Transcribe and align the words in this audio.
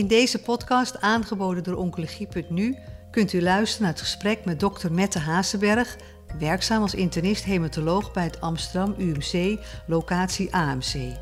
In 0.00 0.06
deze 0.06 0.42
podcast, 0.42 1.00
aangeboden 1.00 1.62
door 1.62 1.76
Oncologie.nu, 1.76 2.76
kunt 3.10 3.32
u 3.32 3.42
luisteren 3.42 3.82
naar 3.82 3.92
het 3.92 4.02
gesprek 4.02 4.44
met 4.44 4.60
dokter 4.60 4.92
Mette 4.92 5.18
Hazenberg, 5.18 5.96
werkzaam 6.38 6.82
als 6.82 6.94
internist 6.94 7.44
hematoloog 7.44 8.12
bij 8.12 8.24
het 8.24 8.40
Amsterdam 8.40 8.94
UMC, 8.98 9.58
locatie 9.86 10.54
AMC. 10.54 11.16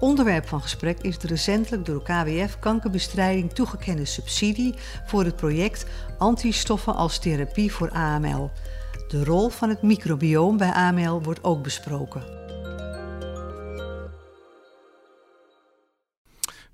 Onderwerp 0.00 0.48
van 0.48 0.62
gesprek 0.62 0.98
is 1.00 1.18
de 1.18 1.26
recentelijk 1.26 1.84
door 1.84 2.02
KWF 2.02 2.58
kankerbestrijding 2.58 3.52
toegekende 3.52 4.04
subsidie 4.04 4.74
voor 5.06 5.24
het 5.24 5.36
project 5.36 5.86
Antistoffen 6.18 6.94
als 6.94 7.18
therapie 7.18 7.72
voor 7.72 7.90
AML. 7.90 8.50
De 9.08 9.24
rol 9.24 9.48
van 9.48 9.68
het 9.68 9.82
microbioom 9.82 10.56
bij 10.56 10.72
AML 10.72 11.22
wordt 11.22 11.44
ook 11.44 11.62
besproken. 11.62 12.43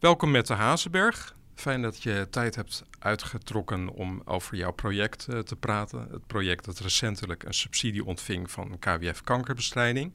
Welkom 0.01 0.31
met 0.31 0.47
de 0.47 0.55
Hazenberg. 0.55 1.35
Fijn 1.55 1.83
dat 1.83 2.03
je 2.03 2.27
tijd 2.31 2.55
hebt 2.55 2.85
uitgetrokken 2.99 3.89
om 3.89 4.23
over 4.25 4.57
jouw 4.57 4.73
project 4.73 5.27
uh, 5.31 5.39
te 5.39 5.57
praten. 5.57 6.09
Het 6.11 6.27
project 6.27 6.65
dat 6.65 6.79
recentelijk 6.79 7.43
een 7.43 7.55
subsidie 7.55 8.05
ontving 8.05 8.51
van 8.51 8.79
KWF 8.79 9.23
Kankerbestrijding. 9.23 10.13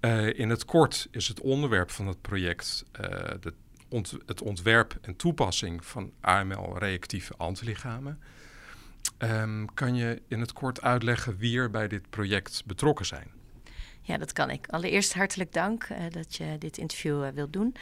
Uh, 0.00 0.38
in 0.38 0.50
het 0.50 0.64
kort 0.64 1.08
is 1.10 1.28
het 1.28 1.40
onderwerp 1.40 1.90
van 1.90 2.06
het 2.06 2.20
project 2.20 2.84
ont 3.88 4.16
het 4.26 4.42
ontwerp 4.42 4.98
en 5.00 5.16
toepassing 5.16 5.84
van 5.84 6.12
AML-reactieve 6.20 7.34
antilichamen. 7.36 8.20
Um, 9.18 9.74
kan 9.74 9.94
je 9.94 10.22
in 10.28 10.40
het 10.40 10.52
kort 10.52 10.82
uitleggen 10.82 11.36
wie 11.36 11.58
er 11.58 11.70
bij 11.70 11.88
dit 11.88 12.10
project 12.10 12.62
betrokken 12.66 13.06
zijn? 13.06 13.30
Ja, 14.02 14.18
dat 14.18 14.32
kan 14.32 14.50
ik. 14.50 14.66
Allereerst 14.68 15.14
hartelijk 15.14 15.52
dank 15.52 15.88
dat 16.10 16.36
je 16.36 16.56
dit 16.58 16.78
interview 16.78 17.30
wilt 17.30 17.52
doen. 17.52 17.74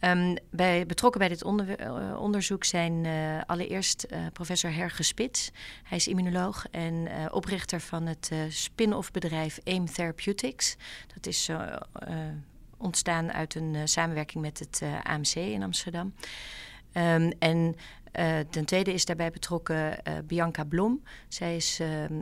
Um, 0.00 0.36
bij, 0.50 0.86
betrokken 0.86 1.20
bij 1.20 1.28
dit 1.28 1.44
uh, 1.44 2.20
onderzoek 2.20 2.64
zijn 2.64 3.06
allereerst 3.46 4.06
professor 4.32 4.72
Herge 4.72 5.02
Spits. 5.02 5.50
Hij 5.82 5.96
is 5.96 6.08
immunoloog 6.08 6.66
en 6.70 7.08
oprichter 7.32 7.80
van 7.80 8.06
het 8.06 8.32
spin-off 8.48 9.10
bedrijf 9.10 9.58
AIM 9.64 9.86
Therapeutics. 9.86 10.76
Dat 11.14 11.26
is 11.26 11.50
ontstaan 12.76 13.32
uit 13.32 13.54
een 13.54 13.88
samenwerking 13.88 14.42
met 14.42 14.58
het 14.58 14.82
AMC 15.02 15.34
in 15.34 15.62
Amsterdam. 15.62 16.14
Um, 16.92 17.32
en 17.38 17.76
ten 18.50 18.64
tweede 18.64 18.92
is 18.92 19.04
daarbij 19.04 19.30
betrokken 19.30 19.98
Bianca 20.26 20.64
Blom. 20.64 21.02
Zij 21.28 21.56
is 21.56 21.80
ehm, 21.80 22.20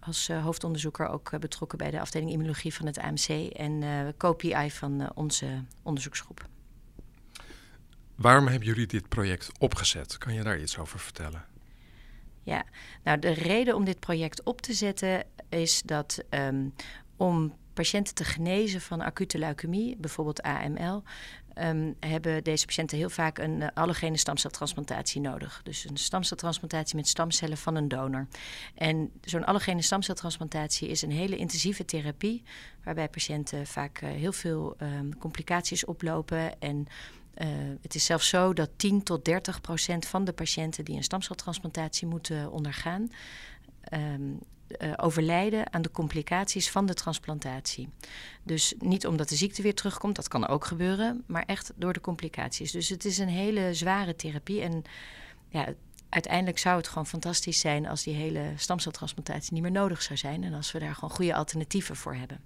als 0.00 0.28
uh, 0.28 0.44
hoofdonderzoeker 0.44 1.08
ook 1.08 1.32
uh, 1.32 1.40
betrokken 1.40 1.78
bij 1.78 1.90
de 1.90 2.00
afdeling 2.00 2.30
immunologie 2.30 2.74
van 2.74 2.86
het 2.86 2.98
AMC 2.98 3.28
en 3.52 3.82
uh, 3.82 4.08
co-PI 4.16 4.70
van 4.70 5.10
onze 5.14 5.64
onderzoeksgroep. 5.82 6.48
Waarom 8.14 8.46
hebben 8.46 8.68
jullie 8.68 8.86
dit 8.86 9.08
project 9.08 9.50
opgezet? 9.58 10.18
Kan 10.18 10.34
je 10.34 10.42
daar 10.42 10.60
iets 10.60 10.78
over 10.78 10.98
vertellen? 10.98 11.44
Ja, 12.42 12.64
nou 13.02 13.18
de 13.18 13.30
reden 13.30 13.74
om 13.74 13.84
dit 13.84 14.00
project 14.00 14.42
op 14.42 14.60
te 14.60 14.72
zetten 14.72 15.24
is 15.48 15.82
dat 15.82 16.24
um, 16.30 16.74
om 17.16 17.54
patiënten 17.72 18.14
te 18.14 18.24
genezen 18.24 18.80
van 18.80 19.00
acute 19.00 19.38
leukemie, 19.38 19.96
bijvoorbeeld 19.96 20.42
AML, 20.42 21.02
um, 21.60 21.96
hebben 22.00 22.44
deze 22.44 22.66
patiënten 22.66 22.98
heel 22.98 23.10
vaak 23.10 23.38
een 23.38 23.60
uh, 23.60 23.68
allogene 23.74 24.16
stamceltransplantatie 24.16 25.20
nodig. 25.20 25.60
Dus 25.64 25.84
een 25.84 25.96
stamceltransplantatie 25.96 26.96
met 26.96 27.08
stamcellen 27.08 27.56
van 27.56 27.74
een 27.74 27.88
donor. 27.88 28.26
En 28.74 29.10
zo'n 29.24 29.44
allogene 29.44 29.82
stamceltransplantatie 29.82 30.88
is 30.88 31.02
een 31.02 31.10
hele 31.10 31.36
intensieve 31.36 31.84
therapie, 31.84 32.42
waarbij 32.84 33.08
patiënten 33.08 33.66
vaak 33.66 34.00
uh, 34.02 34.10
heel 34.10 34.32
veel 34.32 34.76
um, 34.82 35.18
complicaties 35.18 35.84
oplopen 35.84 36.60
en 36.60 36.86
uh, 37.34 37.46
het 37.82 37.94
is 37.94 38.04
zelfs 38.04 38.28
zo 38.28 38.52
dat 38.52 38.70
10 38.76 39.02
tot 39.02 39.24
30 39.24 39.60
procent 39.60 40.06
van 40.06 40.24
de 40.24 40.32
patiënten 40.32 40.84
die 40.84 40.96
een 40.96 41.02
stamceltransplantatie 41.02 42.06
moeten 42.06 42.50
ondergaan, 42.50 43.10
um, 43.92 44.38
uh, 44.78 44.92
overlijden 44.96 45.72
aan 45.72 45.82
de 45.82 45.90
complicaties 45.90 46.70
van 46.70 46.86
de 46.86 46.94
transplantatie. 46.94 47.88
Dus 48.42 48.74
niet 48.78 49.06
omdat 49.06 49.28
de 49.28 49.36
ziekte 49.36 49.62
weer 49.62 49.74
terugkomt, 49.74 50.16
dat 50.16 50.28
kan 50.28 50.46
ook 50.46 50.64
gebeuren, 50.64 51.24
maar 51.26 51.44
echt 51.46 51.72
door 51.76 51.92
de 51.92 52.00
complicaties. 52.00 52.72
Dus 52.72 52.88
het 52.88 53.04
is 53.04 53.18
een 53.18 53.28
hele 53.28 53.74
zware 53.74 54.16
therapie. 54.16 54.60
En 54.60 54.82
ja, 55.48 55.68
uiteindelijk 56.08 56.58
zou 56.58 56.76
het 56.76 56.88
gewoon 56.88 57.06
fantastisch 57.06 57.60
zijn 57.60 57.86
als 57.86 58.02
die 58.02 58.14
hele 58.14 58.52
stamceltransplantatie 58.56 59.52
niet 59.52 59.62
meer 59.62 59.70
nodig 59.70 60.02
zou 60.02 60.18
zijn 60.18 60.44
en 60.44 60.54
als 60.54 60.72
we 60.72 60.78
daar 60.78 60.94
gewoon 60.94 61.10
goede 61.10 61.34
alternatieven 61.34 61.96
voor 61.96 62.14
hebben. 62.14 62.40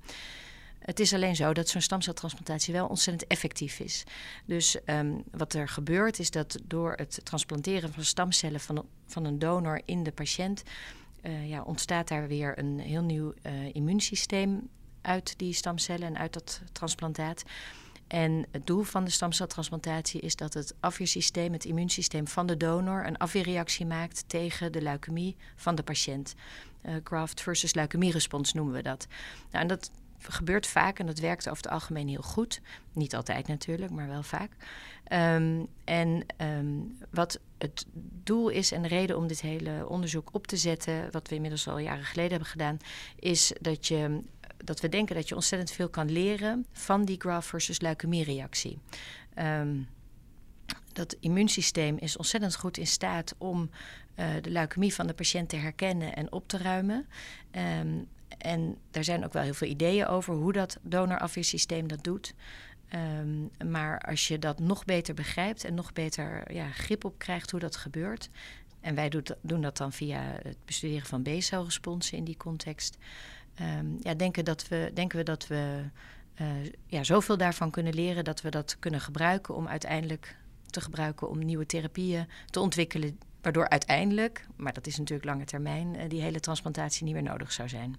Het 0.78 1.00
is 1.00 1.14
alleen 1.14 1.36
zo 1.36 1.52
dat 1.52 1.68
zo'n 1.68 1.80
stamceltransplantatie 1.80 2.74
wel 2.74 2.86
ontzettend 2.86 3.30
effectief 3.30 3.80
is. 3.80 4.04
Dus 4.44 4.76
um, 4.86 5.22
wat 5.30 5.54
er 5.54 5.68
gebeurt 5.68 6.18
is 6.18 6.30
dat 6.30 6.58
door 6.64 6.92
het 6.92 7.20
transplanteren 7.22 7.92
van 7.92 8.04
stamcellen 8.04 8.60
van, 8.60 8.86
van 9.06 9.24
een 9.24 9.38
donor 9.38 9.80
in 9.84 10.02
de 10.02 10.12
patiënt 10.12 10.62
uh, 11.22 11.48
ja, 11.48 11.62
ontstaat 11.62 12.08
daar 12.08 12.28
weer 12.28 12.58
een 12.58 12.78
heel 12.78 13.02
nieuw 13.02 13.32
uh, 13.42 13.74
immuunsysteem 13.74 14.68
uit 15.00 15.38
die 15.38 15.52
stamcellen 15.52 16.06
en 16.06 16.18
uit 16.18 16.32
dat 16.32 16.60
transplantaat. 16.72 17.42
En 18.06 18.46
het 18.50 18.66
doel 18.66 18.82
van 18.82 19.04
de 19.04 19.10
stamceltransplantatie 19.10 20.20
is 20.20 20.36
dat 20.36 20.54
het 20.54 20.74
afweersysteem, 20.80 21.52
het 21.52 21.64
immuunsysteem 21.64 22.28
van 22.28 22.46
de 22.46 22.56
donor, 22.56 23.06
een 23.06 23.16
afweerreactie 23.16 23.86
maakt 23.86 24.28
tegen 24.28 24.72
de 24.72 24.82
leukemie 24.82 25.36
van 25.56 25.74
de 25.74 25.82
patiënt. 25.82 26.34
Uh, 26.82 26.94
graft 27.04 27.40
versus 27.40 27.74
leukemierespons 27.74 28.52
noemen 28.52 28.74
we 28.74 28.82
dat. 28.82 29.06
Nou, 29.50 29.62
en 29.62 29.68
dat 29.68 29.90
gebeurt 30.28 30.66
vaak 30.66 30.98
en 30.98 31.06
dat 31.06 31.18
werkt 31.18 31.48
over 31.48 31.62
het 31.62 31.72
algemeen 31.72 32.08
heel 32.08 32.22
goed. 32.22 32.60
Niet 32.92 33.14
altijd 33.14 33.48
natuurlijk, 33.48 33.90
maar 33.90 34.08
wel 34.08 34.22
vaak. 34.22 34.50
Um, 35.12 35.66
en 35.84 36.26
um, 36.38 36.98
wat 37.10 37.40
het 37.58 37.86
doel 38.24 38.48
is 38.48 38.72
en 38.72 38.82
de 38.82 38.88
reden 38.88 39.16
om 39.16 39.26
dit 39.26 39.40
hele 39.40 39.88
onderzoek 39.88 40.28
op 40.32 40.46
te 40.46 40.56
zetten, 40.56 41.10
wat 41.10 41.28
we 41.28 41.34
inmiddels 41.34 41.68
al 41.68 41.78
jaren 41.78 42.04
geleden 42.04 42.30
hebben 42.30 42.48
gedaan, 42.48 42.78
is 43.16 43.52
dat, 43.60 43.86
je, 43.86 44.20
dat 44.56 44.80
we 44.80 44.88
denken 44.88 45.14
dat 45.14 45.28
je 45.28 45.34
ontzettend 45.34 45.70
veel 45.70 45.88
kan 45.88 46.10
leren 46.10 46.66
van 46.72 47.04
die 47.04 47.20
graft 47.20 47.48
versus 47.48 47.80
leukemie-reactie. 47.80 48.78
Um, 49.38 49.88
dat 50.92 51.16
immuunsysteem 51.20 51.98
is 51.98 52.16
ontzettend 52.16 52.56
goed 52.56 52.76
in 52.76 52.86
staat 52.86 53.34
om 53.38 53.70
uh, 54.16 54.26
de 54.40 54.50
leukemie 54.50 54.94
van 54.94 55.06
de 55.06 55.14
patiënt 55.14 55.48
te 55.48 55.56
herkennen 55.56 56.14
en 56.14 56.32
op 56.32 56.48
te 56.48 56.58
ruimen. 56.58 57.06
En 58.38 58.76
daar 58.90 59.04
zijn 59.04 59.24
ook 59.24 59.32
wel 59.32 59.42
heel 59.42 59.54
veel 59.54 59.68
ideeën 59.68 60.06
over 60.06 60.34
hoe 60.34 60.52
dat 60.52 60.78
donorafweersysteem 60.82 61.88
dat 61.88 62.04
doet. 62.04 62.34
Um, 62.94 63.70
maar 63.70 64.00
als 64.00 64.28
je 64.28 64.38
dat 64.38 64.58
nog 64.58 64.84
beter 64.84 65.14
begrijpt 65.14 65.64
en 65.64 65.74
nog 65.74 65.92
beter 65.92 66.52
ja, 66.52 66.70
grip 66.70 67.04
op 67.04 67.18
krijgt 67.18 67.50
hoe 67.50 67.60
dat 67.60 67.76
gebeurt. 67.76 68.30
En 68.80 68.94
wij 68.94 69.12
doen 69.40 69.60
dat 69.60 69.76
dan 69.76 69.92
via 69.92 70.20
het 70.42 70.56
bestuderen 70.64 71.06
van 71.06 71.22
B-celresponsen 71.22 72.18
in 72.18 72.24
die 72.24 72.36
context. 72.36 72.98
Um, 73.60 73.98
ja, 74.00 74.14
denken, 74.14 74.44
dat 74.44 74.68
we, 74.68 74.90
denken 74.94 75.18
we 75.18 75.24
dat 75.24 75.46
we 75.46 75.82
uh, 76.40 76.46
ja, 76.86 77.04
zoveel 77.04 77.36
daarvan 77.36 77.70
kunnen 77.70 77.94
leren 77.94 78.24
dat 78.24 78.40
we 78.40 78.50
dat 78.50 78.76
kunnen 78.78 79.00
gebruiken 79.00 79.54
om 79.54 79.68
uiteindelijk 79.68 80.36
te 80.66 80.80
gebruiken 80.80 81.28
om 81.28 81.38
nieuwe 81.38 81.66
therapieën 81.66 82.28
te 82.50 82.60
ontwikkelen. 82.60 83.18
Waardoor 83.40 83.68
uiteindelijk, 83.68 84.46
maar 84.56 84.72
dat 84.72 84.86
is 84.86 84.98
natuurlijk 84.98 85.28
lange 85.28 85.44
termijn, 85.44 85.94
uh, 85.94 86.02
die 86.08 86.22
hele 86.22 86.40
transplantatie 86.40 87.04
niet 87.04 87.14
meer 87.14 87.22
nodig 87.22 87.52
zou 87.52 87.68
zijn. 87.68 87.96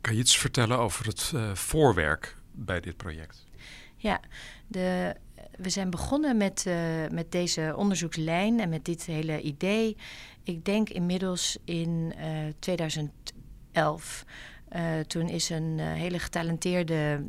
Kan 0.00 0.14
je 0.14 0.20
iets 0.20 0.38
vertellen 0.38 0.78
over 0.78 1.06
het 1.06 1.32
uh, 1.34 1.54
voorwerk 1.54 2.36
bij 2.52 2.80
dit 2.80 2.96
project? 2.96 3.46
Ja, 3.96 4.20
de, 4.66 5.14
we 5.56 5.70
zijn 5.70 5.90
begonnen 5.90 6.36
met, 6.36 6.64
uh, 6.68 6.74
met 7.10 7.32
deze 7.32 7.74
onderzoekslijn 7.76 8.60
en 8.60 8.68
met 8.68 8.84
dit 8.84 9.04
hele 9.04 9.40
idee. 9.40 9.96
Ik 10.42 10.64
denk 10.64 10.88
inmiddels 10.88 11.58
in 11.64 12.12
uh, 12.18 12.26
2011. 12.58 14.24
Uh, 14.72 15.00
toen 15.06 15.28
is 15.28 15.50
een 15.50 15.78
hele 15.78 16.18
getalenteerde 16.18 17.24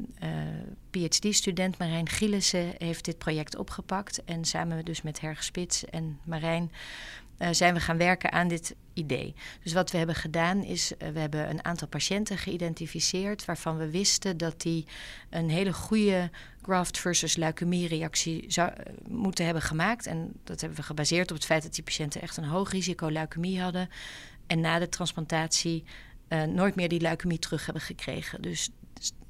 PhD-student, 0.89 1.77
Marijn 1.77 2.09
Gielissen, 2.09 2.74
heeft 2.77 3.06
dit 3.06 3.18
project 3.18 3.56
opgepakt. 3.56 4.24
En 4.24 4.45
samen 4.45 4.85
dus 4.85 5.01
met 5.01 5.19
Herge 5.19 5.44
Spits 5.44 5.85
en 5.85 6.19
Marijn 6.24 6.71
zijn 7.51 7.74
we 7.74 7.80
gaan 7.80 7.97
werken 7.97 8.31
aan 8.31 8.47
dit 8.47 8.75
idee. 8.94 9.36
Dus 9.63 9.74
wat 9.74 9.91
we 9.91 9.97
hebben 9.97 10.15
gedaan 10.15 10.63
is, 10.63 10.91
we 10.97 11.19
hebben 11.19 11.50
een 11.50 11.65
aantal 11.65 11.88
patiënten 11.88 12.38
geïdentificeerd 12.38 13.45
waarvan 13.45 13.77
we 13.77 13.89
wisten 13.89 14.38
dat 14.38 14.62
die 14.62 14.86
een 15.30 15.50
hele 15.50 15.74
goede 15.74 16.30
graft 16.62 17.00
versus 17.00 17.36
leukemie-reactie 17.36 18.45
zou 18.47 18.71
moeten 19.07 19.45
hebben 19.45 19.63
gemaakt. 19.63 20.06
En 20.06 20.31
dat 20.44 20.62
hebben 20.62 20.80
we 20.80 20.86
gebaseerd 20.86 21.31
op 21.31 21.38
het 21.38 21.45
feit 21.45 21.63
dat 21.63 21.75
die 21.75 21.83
patiënten 21.83 22.21
echt 22.21 22.38
een 22.38 22.44
hoog 22.44 22.71
risico 22.71 23.07
leukemie 23.07 23.62
hadden. 23.62 23.89
En 24.47 24.59
na 24.59 24.80
de 24.80 24.89
transplantatie 24.89 25.83
nooit 26.47 26.75
meer 26.75 26.89
die 26.89 27.01
leukemie 27.01 27.39
terug 27.39 27.65
hebben 27.65 27.83
gekregen. 27.83 28.41
Dus 28.41 28.69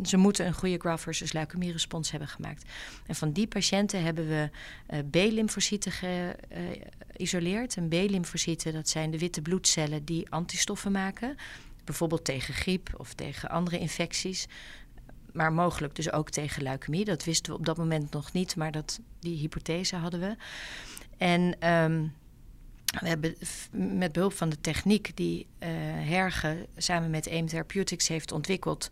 ze 0.03 0.17
moeten 0.17 0.45
een 0.45 0.53
goede 0.53 0.77
graft 0.77 1.03
versus 1.03 1.31
leukemie-respons 1.31 2.11
hebben 2.11 2.29
gemaakt. 2.29 2.63
En 3.07 3.15
van 3.15 3.31
die 3.31 3.47
patiënten 3.47 4.03
hebben 4.03 4.27
we 4.27 4.49
uh, 4.89 4.99
B-lymfocyten 5.09 5.91
geïsoleerd. 5.91 7.77
En 7.77 7.87
B-lymfocyten, 7.87 8.73
dat 8.73 8.89
zijn 8.89 9.11
de 9.11 9.17
witte 9.17 9.41
bloedcellen 9.41 10.05
die 10.05 10.29
antistoffen 10.29 10.91
maken. 10.91 11.35
Bijvoorbeeld 11.83 12.25
tegen 12.25 12.53
griep 12.53 12.93
of 12.97 13.13
tegen 13.13 13.49
andere 13.49 13.79
infecties. 13.79 14.47
maar 15.33 15.53
mogelijk 15.53 15.95
dus 15.95 16.11
ook 16.11 16.29
tegen 16.29 16.63
leukemie. 16.63 17.05
Dat 17.05 17.23
wisten 17.23 17.51
we 17.51 17.59
op 17.59 17.65
dat 17.65 17.77
moment 17.77 18.11
nog 18.11 18.33
niet, 18.33 18.55
maar 18.55 18.71
dat, 18.71 18.99
die 19.19 19.37
hypothese 19.37 19.95
hadden 19.95 20.19
we. 20.19 20.35
En 21.17 21.55
ehm, 21.59 22.07
we 22.99 23.07
hebben 23.07 23.35
met 23.97 24.11
behulp 24.11 24.33
van 24.33 24.49
de 24.49 24.61
techniek 24.61 25.11
die 25.15 25.47
uh, 25.59 25.67
Herge 26.09 26.67
samen 26.77 27.09
met 27.09 27.29
AIM 27.29 27.47
Therapeutics 27.47 28.07
heeft 28.07 28.31
ontwikkeld, 28.31 28.89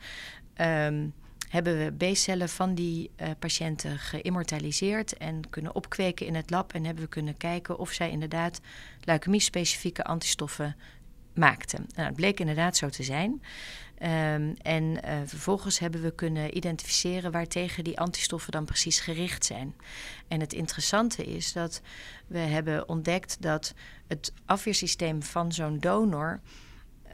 um, 0.62 1.14
hebben 1.50 1.78
we 1.78 2.12
B-cellen 2.12 2.50
van 2.50 2.76
die 2.76 3.12
uh, 3.22 3.30
patiënten 3.40 4.00
geïmmortaliseerd 4.00 5.18
en 5.18 5.50
kunnen 5.50 5.76
opkweken 5.76 6.26
in 6.26 6.36
het 6.36 6.50
lab. 6.50 6.74
En 6.74 6.86
hebben 6.86 7.04
we 7.04 7.10
kunnen 7.10 7.38
kijken 7.38 7.78
of 7.78 7.92
zij 7.92 8.10
inderdaad 8.10 8.62
leukemie-specifieke 9.04 10.04
antistoffen 10.04 10.76
maakten. 11.34 11.86
Nou, 11.96 12.08
het 12.08 12.16
bleek 12.16 12.40
inderdaad 12.40 12.78
zo 12.78 12.90
te 12.90 13.04
zijn. 13.04 13.42
Um, 14.04 14.56
en 14.62 14.84
uh, 14.84 15.00
vervolgens 15.26 15.80
hebben 15.80 16.02
we 16.02 16.12
kunnen 16.12 16.58
identificeren 16.58 17.32
waartegen 17.32 17.84
die 17.84 18.00
antistoffen 18.00 18.52
dan 18.52 18.66
precies 18.66 19.00
gericht 19.00 19.46
zijn. 19.46 19.76
En 20.28 20.40
het 20.40 20.54
interessante 20.54 21.26
is 21.26 21.54
dat 21.54 21.82
we 22.28 22.38
hebben 22.38 22.90
ontdekt 22.90 23.42
dat 23.42 23.74
het 24.08 24.34
afweersysteem 24.46 25.24
van 25.24 25.52
zo'n 25.52 25.80
donor 25.80 26.40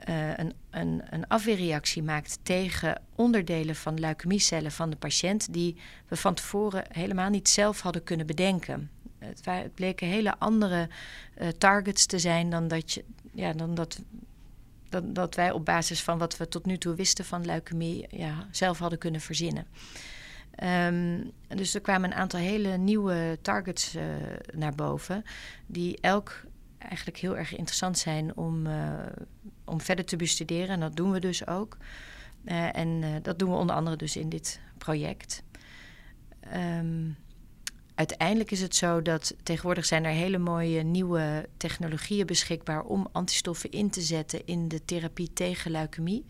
uh, 0.09 0.37
een, 0.37 0.53
een, 0.69 1.01
een, 1.09 1.27
afweerreactie 1.27 2.03
maakt 2.03 2.39
tegen 2.43 3.01
onderdelen 3.15 3.75
van 3.75 3.99
leukemiecellen 3.99 4.71
van 4.71 4.89
de 4.89 4.95
patiënt 4.95 5.53
die 5.53 5.77
we 6.07 6.15
van 6.15 6.33
tevoren 6.33 6.83
helemaal 6.87 7.29
niet 7.29 7.49
zelf 7.49 7.81
hadden 7.81 8.03
kunnen 8.03 8.25
bedenken. 8.25 8.89
Het, 9.19 9.73
bleken 9.73 10.07
hele 10.07 10.37
andere 10.37 10.89
uh, 11.37 11.47
targets 11.47 12.05
te 12.05 12.19
zijn 12.19 12.49
dan 12.49 12.67
dat, 12.67 12.93
je, 12.93 13.03
ja, 13.31 13.53
dan 13.53 13.75
dat 13.75 13.99
dat, 14.93 15.15
dat 15.15 15.35
wij 15.35 15.51
op 15.51 15.65
basis 15.65 16.03
van 16.03 16.17
wat 16.17 16.37
we 16.37 16.47
tot 16.47 16.65
nu 16.65 16.77
toe 16.77 16.95
wisten 16.95 17.25
van 17.25 17.45
leukemie 17.45 18.07
ja, 18.09 18.47
zelf 18.51 18.79
hadden 18.79 18.99
kunnen 18.99 19.21
verzinnen. 19.21 19.67
Um, 20.63 21.31
dus 21.47 21.73
er 21.73 21.81
kwamen 21.81 22.11
een 22.11 22.17
aantal 22.17 22.39
hele 22.39 22.77
nieuwe 22.77 23.37
targets 23.41 23.95
uh, 23.95 24.03
naar 24.51 24.75
boven, 24.75 25.23
die 25.65 25.97
elk 26.01 26.43
eigenlijk 26.87 27.17
heel 27.17 27.37
erg 27.37 27.55
interessant 27.55 27.97
zijn 27.97 28.37
om, 28.37 28.67
uh, 28.67 28.93
om 29.65 29.81
verder 29.81 30.05
te 30.05 30.15
bestuderen. 30.15 30.69
En 30.69 30.79
dat 30.79 30.95
doen 30.95 31.11
we 31.11 31.19
dus 31.19 31.47
ook. 31.47 31.77
Uh, 32.45 32.77
en 32.77 33.21
dat 33.21 33.39
doen 33.39 33.49
we 33.49 33.55
onder 33.55 33.75
andere 33.75 33.95
dus 33.95 34.15
in 34.17 34.29
dit 34.29 34.59
project. 34.77 35.43
Um, 36.55 37.15
uiteindelijk 37.95 38.51
is 38.51 38.61
het 38.61 38.75
zo 38.75 39.01
dat 39.01 39.35
tegenwoordig 39.43 39.85
zijn 39.85 40.05
er 40.05 40.11
hele 40.11 40.37
mooie 40.37 40.83
nieuwe 40.83 41.49
technologieën 41.57 42.25
beschikbaar 42.25 42.83
om 42.83 43.07
antistoffen 43.11 43.71
in 43.71 43.89
te 43.89 44.01
zetten 44.01 44.45
in 44.45 44.67
de 44.67 44.85
therapie 44.85 45.33
tegen 45.33 45.71
leukemie. 45.71 46.25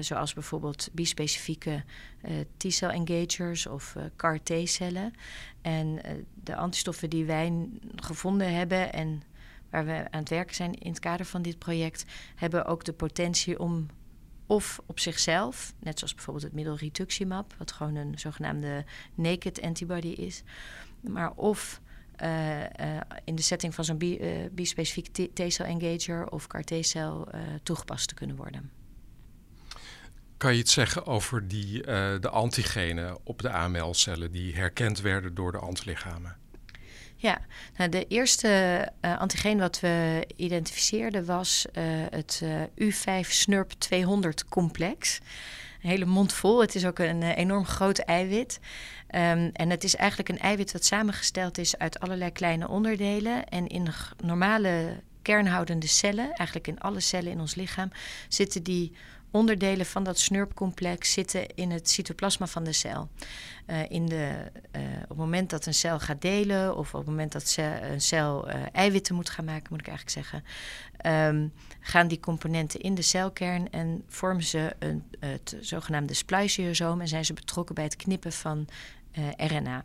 Zoals 0.00 0.34
bijvoorbeeld 0.34 0.88
bispecifieke 0.92 1.84
uh, 2.22 2.30
T-cell 2.56 2.88
engagers 2.88 3.66
of 3.66 3.94
uh, 3.96 4.02
CAR 4.16 4.42
T-cellen. 4.42 5.12
En 5.62 6.00
de 6.34 6.56
antistoffen 6.56 7.10
die 7.10 7.24
wij 7.24 7.68
gevonden 7.96 8.54
hebben 8.54 8.92
en 8.92 9.22
waar 9.70 9.86
we 9.86 10.06
aan 10.10 10.20
het 10.20 10.28
werken 10.28 10.54
zijn 10.54 10.74
in 10.74 10.90
het 10.90 11.00
kader 11.00 11.26
van 11.26 11.42
dit 11.42 11.58
project, 11.58 12.04
hebben 12.34 12.64
ook 12.64 12.84
de 12.84 12.92
potentie 12.92 13.58
om 13.58 13.86
of 14.46 14.80
op 14.86 14.98
zichzelf, 14.98 15.74
net 15.78 15.98
zoals 15.98 16.14
bijvoorbeeld 16.14 16.44
het 16.44 16.54
middel 16.54 16.76
rituximab, 16.76 17.54
wat 17.58 17.72
gewoon 17.72 17.94
een 17.94 18.18
zogenaamde 18.18 18.84
naked 19.14 19.60
antibody 19.62 20.08
is, 20.08 20.42
maar 21.00 21.32
of 21.32 21.80
uh, 22.22 22.60
uh, 22.60 22.66
in 23.24 23.34
de 23.34 23.42
setting 23.42 23.74
van 23.74 23.84
zo'n 23.84 23.98
bispecifiek 24.52 25.18
uh, 25.18 25.26
T-cell 25.26 25.66
engager 25.66 26.28
of 26.28 26.46
CAR 26.46 26.62
T-cel 26.62 27.28
toegepast 27.62 28.08
te 28.08 28.14
kunnen 28.14 28.36
worden. 28.36 28.70
Kan 30.36 30.52
je 30.52 30.58
iets 30.58 30.72
zeggen 30.72 31.06
over 31.06 31.48
die, 31.48 31.82
de 32.20 32.28
antigenen 32.30 33.18
op 33.24 33.42
de 33.42 33.50
AML-cellen 33.50 34.32
die 34.32 34.54
herkend 34.54 35.00
werden 35.00 35.34
door 35.34 35.52
de 35.52 35.58
antilichamen? 35.58 36.36
Ja, 37.20 37.38
nou 37.76 37.90
de 37.90 38.06
eerste 38.06 38.48
uh, 39.04 39.18
antigeen 39.18 39.58
wat 39.58 39.80
we 39.80 40.26
identificeerden 40.36 41.24
was 41.24 41.66
uh, 41.72 41.84
het 42.10 42.42
uh, 42.78 42.92
U5-SNURP200 42.92 44.48
complex. 44.48 45.20
Een 45.82 45.90
hele 45.90 46.04
mond 46.04 46.32
vol. 46.32 46.60
Het 46.60 46.74
is 46.74 46.86
ook 46.86 46.98
een 46.98 47.22
enorm 47.22 47.64
groot 47.64 47.98
eiwit. 47.98 48.60
Um, 49.14 49.50
en 49.52 49.70
het 49.70 49.84
is 49.84 49.96
eigenlijk 49.96 50.28
een 50.28 50.38
eiwit 50.38 50.72
dat 50.72 50.84
samengesteld 50.84 51.58
is 51.58 51.78
uit 51.78 52.00
allerlei 52.00 52.32
kleine 52.32 52.68
onderdelen. 52.68 53.48
En 53.48 53.66
in 53.66 53.88
normale 54.24 55.02
kernhoudende 55.22 55.86
cellen, 55.86 56.32
eigenlijk 56.32 56.66
in 56.66 56.80
alle 56.80 57.00
cellen 57.00 57.32
in 57.32 57.40
ons 57.40 57.54
lichaam, 57.54 57.90
zitten 58.28 58.62
die 58.62 58.92
onderdelen 59.30 59.86
van 59.86 60.04
dat 60.04 60.18
snurpcomplex 60.18 61.12
zitten 61.12 61.46
in 61.54 61.70
het 61.70 61.90
cytoplasma 61.90 62.46
van 62.46 62.64
de 62.64 62.72
cel. 62.72 63.08
Uh, 63.66 63.90
in 63.90 64.06
de, 64.06 64.50
uh, 64.76 64.82
op 65.02 65.08
het 65.08 65.18
moment 65.18 65.50
dat 65.50 65.66
een 65.66 65.74
cel 65.74 66.00
gaat 66.00 66.22
delen 66.22 66.76
of 66.76 66.94
op 66.94 67.00
het 67.00 67.08
moment 67.08 67.32
dat 67.32 67.56
een 67.82 68.00
cel 68.00 68.48
uh, 68.48 68.54
eiwitten 68.72 69.14
moet 69.14 69.30
gaan 69.30 69.44
maken, 69.44 69.66
moet 69.70 69.80
ik 69.80 69.88
eigenlijk 69.88 70.26
zeggen, 70.26 70.44
um, 71.28 71.52
gaan 71.80 72.08
die 72.08 72.20
componenten 72.20 72.80
in 72.80 72.94
de 72.94 73.02
celkern 73.02 73.70
en 73.70 74.04
vormen 74.08 74.42
ze 74.44 74.76
een, 74.78 75.04
het 75.20 75.56
zogenaamde 75.60 76.14
spliciosoom 76.14 77.00
en 77.00 77.08
zijn 77.08 77.24
ze 77.24 77.32
betrokken 77.32 77.74
bij 77.74 77.84
het 77.84 77.96
knippen 77.96 78.32
van 78.32 78.68
RNA. 79.36 79.84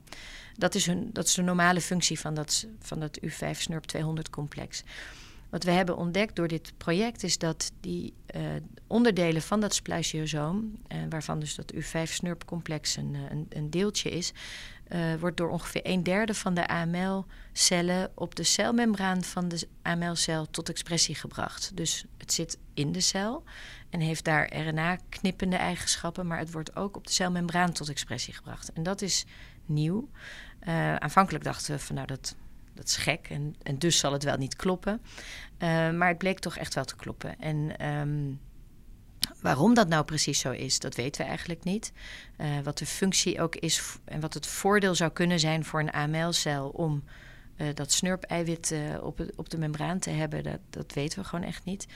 Dat 0.57 0.75
is, 0.75 0.85
hun, 0.85 1.09
dat 1.13 1.25
is 1.25 1.33
de 1.33 1.41
normale 1.41 1.81
functie 1.81 2.19
van 2.19 2.33
dat, 2.33 2.67
van 2.79 2.99
dat 2.99 3.19
U5-SNURP200-complex. 3.19 4.83
Wat 5.53 5.63
we 5.63 5.71
hebben 5.71 5.97
ontdekt 5.97 6.35
door 6.35 6.47
dit 6.47 6.73
project 6.77 7.23
is 7.23 7.37
dat 7.37 7.71
die 7.79 8.13
uh, 8.35 8.41
onderdelen 8.87 9.41
van 9.41 9.59
dat 9.59 9.73
spliciosoom, 9.73 10.77
uh, 10.87 10.97
waarvan 11.09 11.39
dus 11.39 11.55
dat 11.55 11.73
U5-SNURP-complex 11.73 12.95
een, 12.95 13.15
eh, 13.15 13.21
een, 13.29 13.45
een, 13.49 13.69
deeltje 13.69 14.09
is, 14.09 14.33
wordt 15.19 15.37
door 15.37 15.49
ongeveer 15.49 15.81
een 15.83 16.03
derde 16.03 16.33
van 16.33 16.53
de 16.53 16.67
AML-cellen 16.67 18.11
op 18.13 18.35
de 18.35 18.43
celmembraan 18.43 19.23
van 19.23 19.47
de 19.47 19.67
AML-cel 19.81 20.49
tot 20.49 20.69
expressie 20.69 21.15
gebracht. 21.15 21.71
Dus 21.75 22.05
het 22.17 22.33
zit 22.33 22.57
in 22.73 22.91
de 22.91 23.01
cel 23.01 23.43
en 23.89 23.99
heeft 23.99 24.23
daar 24.23 24.55
RNA-knippende 24.55 25.55
eigenschappen, 25.55 26.27
maar 26.27 26.39
het 26.39 26.51
wordt 26.51 26.75
ook 26.75 26.95
op 26.95 27.07
de 27.07 27.13
celmembraan 27.13 27.71
tot 27.71 27.89
expressie 27.89 28.33
gebracht. 28.33 28.73
En 28.73 28.83
dat 28.83 29.01
is 29.01 29.25
nieuw. 29.65 30.09
aanvankelijk 30.99 31.43
dachten 31.43 31.73
we 31.73 31.79
van 31.79 31.95
nou 31.95 32.07
dat 32.07 32.35
dat 32.73 32.85
is 32.85 32.95
gek 32.95 33.27
en, 33.29 33.55
en 33.63 33.77
dus 33.77 33.97
zal 33.97 34.13
het 34.13 34.23
wel 34.23 34.37
niet 34.37 34.55
kloppen. 34.55 35.01
Uh, 35.59 35.91
maar 35.91 36.07
het 36.07 36.17
bleek 36.17 36.39
toch 36.39 36.57
echt 36.57 36.73
wel 36.73 36.85
te 36.85 36.95
kloppen. 36.95 37.39
En 37.39 37.87
um, 37.89 38.39
waarom 39.41 39.73
dat 39.73 39.87
nou 39.87 40.05
precies 40.05 40.39
zo 40.39 40.51
is, 40.51 40.79
dat 40.79 40.95
weten 40.95 41.21
we 41.21 41.27
eigenlijk 41.27 41.63
niet. 41.63 41.93
Uh, 42.37 42.59
wat 42.63 42.77
de 42.77 42.85
functie 42.85 43.41
ook 43.41 43.55
is 43.55 43.97
en 44.05 44.19
wat 44.19 44.33
het 44.33 44.47
voordeel 44.47 44.95
zou 44.95 45.11
kunnen 45.11 45.39
zijn 45.39 45.65
voor 45.65 45.79
een 45.79 45.91
AML-cel 45.91 46.69
om 46.69 47.03
uh, 47.57 47.67
dat 47.73 47.91
snurp-eiwit 47.91 48.75
op, 49.01 49.25
op 49.35 49.49
de 49.49 49.57
membraan 49.57 49.99
te 49.99 50.09
hebben, 50.09 50.43
dat, 50.43 50.59
dat 50.69 50.93
weten 50.93 51.19
we 51.19 51.25
gewoon 51.25 51.45
echt 51.45 51.65
niet. 51.65 51.87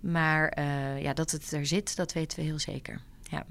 Maar 0.00 0.62
ja, 1.00 1.12
dat 1.12 1.30
het 1.30 1.52
er 1.52 1.66
zit, 1.66 1.96
dat 1.96 2.12
weten 2.12 2.38
we 2.38 2.44
heel 2.44 2.58
zeker. 2.58 3.00
Ja. 3.22 3.46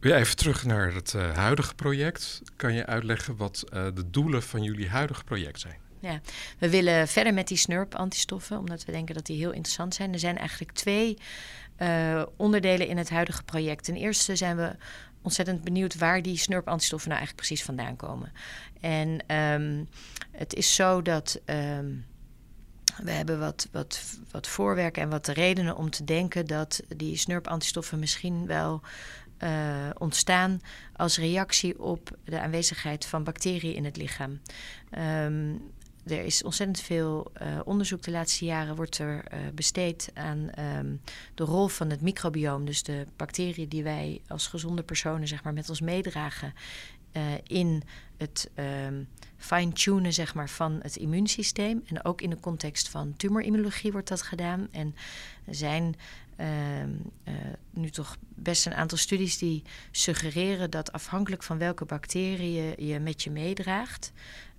Weer 0.00 0.14
even 0.14 0.36
terug 0.36 0.64
naar 0.64 0.94
het 0.94 1.12
uh, 1.12 1.36
huidige 1.36 1.74
project. 1.74 2.42
Kan 2.56 2.74
je 2.74 2.86
uitleggen 2.86 3.36
wat 3.36 3.64
uh, 3.72 3.86
de 3.94 4.10
doelen 4.10 4.42
van 4.42 4.62
jullie 4.62 4.88
huidige 4.88 5.24
project 5.24 5.60
zijn? 5.60 5.76
Ja, 6.00 6.20
we 6.58 6.70
willen 6.70 7.08
verder 7.08 7.34
met 7.34 7.48
die 7.48 7.56
SNURP-antistoffen, 7.56 8.58
omdat 8.58 8.84
we 8.84 8.92
denken 8.92 9.14
dat 9.14 9.26
die 9.26 9.36
heel 9.36 9.52
interessant 9.52 9.94
zijn. 9.94 10.12
Er 10.12 10.18
zijn 10.18 10.38
eigenlijk 10.38 10.72
twee 10.72 11.18
uh, 11.78 12.22
onderdelen 12.36 12.88
in 12.88 12.96
het 12.96 13.10
huidige 13.10 13.42
project. 13.42 13.84
Ten 13.84 13.96
eerste 13.96 14.36
zijn 14.36 14.56
we 14.56 14.76
ontzettend 15.22 15.64
benieuwd 15.64 15.98
waar 15.98 16.22
die 16.22 16.36
SNURP-antistoffen 16.36 17.08
nou 17.08 17.20
eigenlijk 17.20 17.48
precies 17.48 17.66
vandaan 17.66 17.96
komen. 17.96 18.32
En 18.80 19.36
um, 19.36 19.88
het 20.30 20.54
is 20.54 20.74
zo 20.74 21.02
dat. 21.02 21.40
Um, 21.44 22.06
we 23.02 23.10
hebben 23.10 23.38
wat, 23.38 23.68
wat, 23.72 24.18
wat 24.30 24.48
voorwerk 24.48 24.96
en 24.96 25.08
wat 25.08 25.26
redenen 25.26 25.76
om 25.76 25.90
te 25.90 26.04
denken 26.04 26.46
dat 26.46 26.82
die 26.96 27.16
SNURP-antistoffen 27.16 27.98
misschien 27.98 28.46
wel 28.46 28.82
uh, 29.42 29.90
ontstaan 29.98 30.60
als 30.96 31.18
reactie 31.18 31.80
op 31.80 32.10
de 32.24 32.40
aanwezigheid 32.40 33.06
van 33.06 33.24
bacteriën 33.24 33.74
in 33.74 33.84
het 33.84 33.96
lichaam. 33.96 34.40
Um, 35.24 35.60
er 36.06 36.24
is 36.24 36.42
ontzettend 36.42 36.80
veel 36.80 37.32
uh, 37.42 37.58
onderzoek 37.64 38.02
de 38.02 38.10
laatste 38.10 38.44
jaren 38.44 38.76
wordt 38.76 38.98
er 38.98 39.24
uh, 39.32 39.38
besteed 39.54 40.10
aan 40.14 40.50
um, 40.78 41.00
de 41.34 41.44
rol 41.44 41.68
van 41.68 41.90
het 41.90 42.00
microbioom, 42.00 42.64
dus 42.64 42.82
de 42.82 43.06
bacteriën 43.16 43.68
die 43.68 43.82
wij 43.82 44.20
als 44.28 44.46
gezonde 44.46 44.82
personen 44.82 45.28
zeg 45.28 45.42
maar, 45.42 45.52
met 45.52 45.68
ons 45.68 45.80
meedragen 45.80 46.54
in 47.46 47.82
het 48.16 48.50
um, 48.86 49.08
fine-tunen 49.36 50.12
zeg 50.12 50.34
maar, 50.34 50.48
van 50.48 50.78
het 50.82 50.96
immuunsysteem. 50.96 51.82
En 51.86 52.04
ook 52.04 52.20
in 52.20 52.30
de 52.30 52.40
context 52.40 52.88
van 52.88 53.14
tumorimmunologie 53.16 53.92
wordt 53.92 54.08
dat 54.08 54.22
gedaan. 54.22 54.68
En 54.70 54.94
zijn 55.46 55.96
nu 57.70 57.90
toch 57.90 58.16
best 58.34 58.66
een 58.66 58.74
aantal 58.74 58.98
studies 58.98 59.38
die 59.38 59.62
suggereren 59.90 60.70
dat 60.70 60.92
afhankelijk 60.92 61.42
van 61.42 61.58
welke 61.58 61.84
bacteriën 61.84 62.86
je 62.86 62.98
met 62.98 63.22
je 63.22 63.30
meedraagt, 63.30 64.12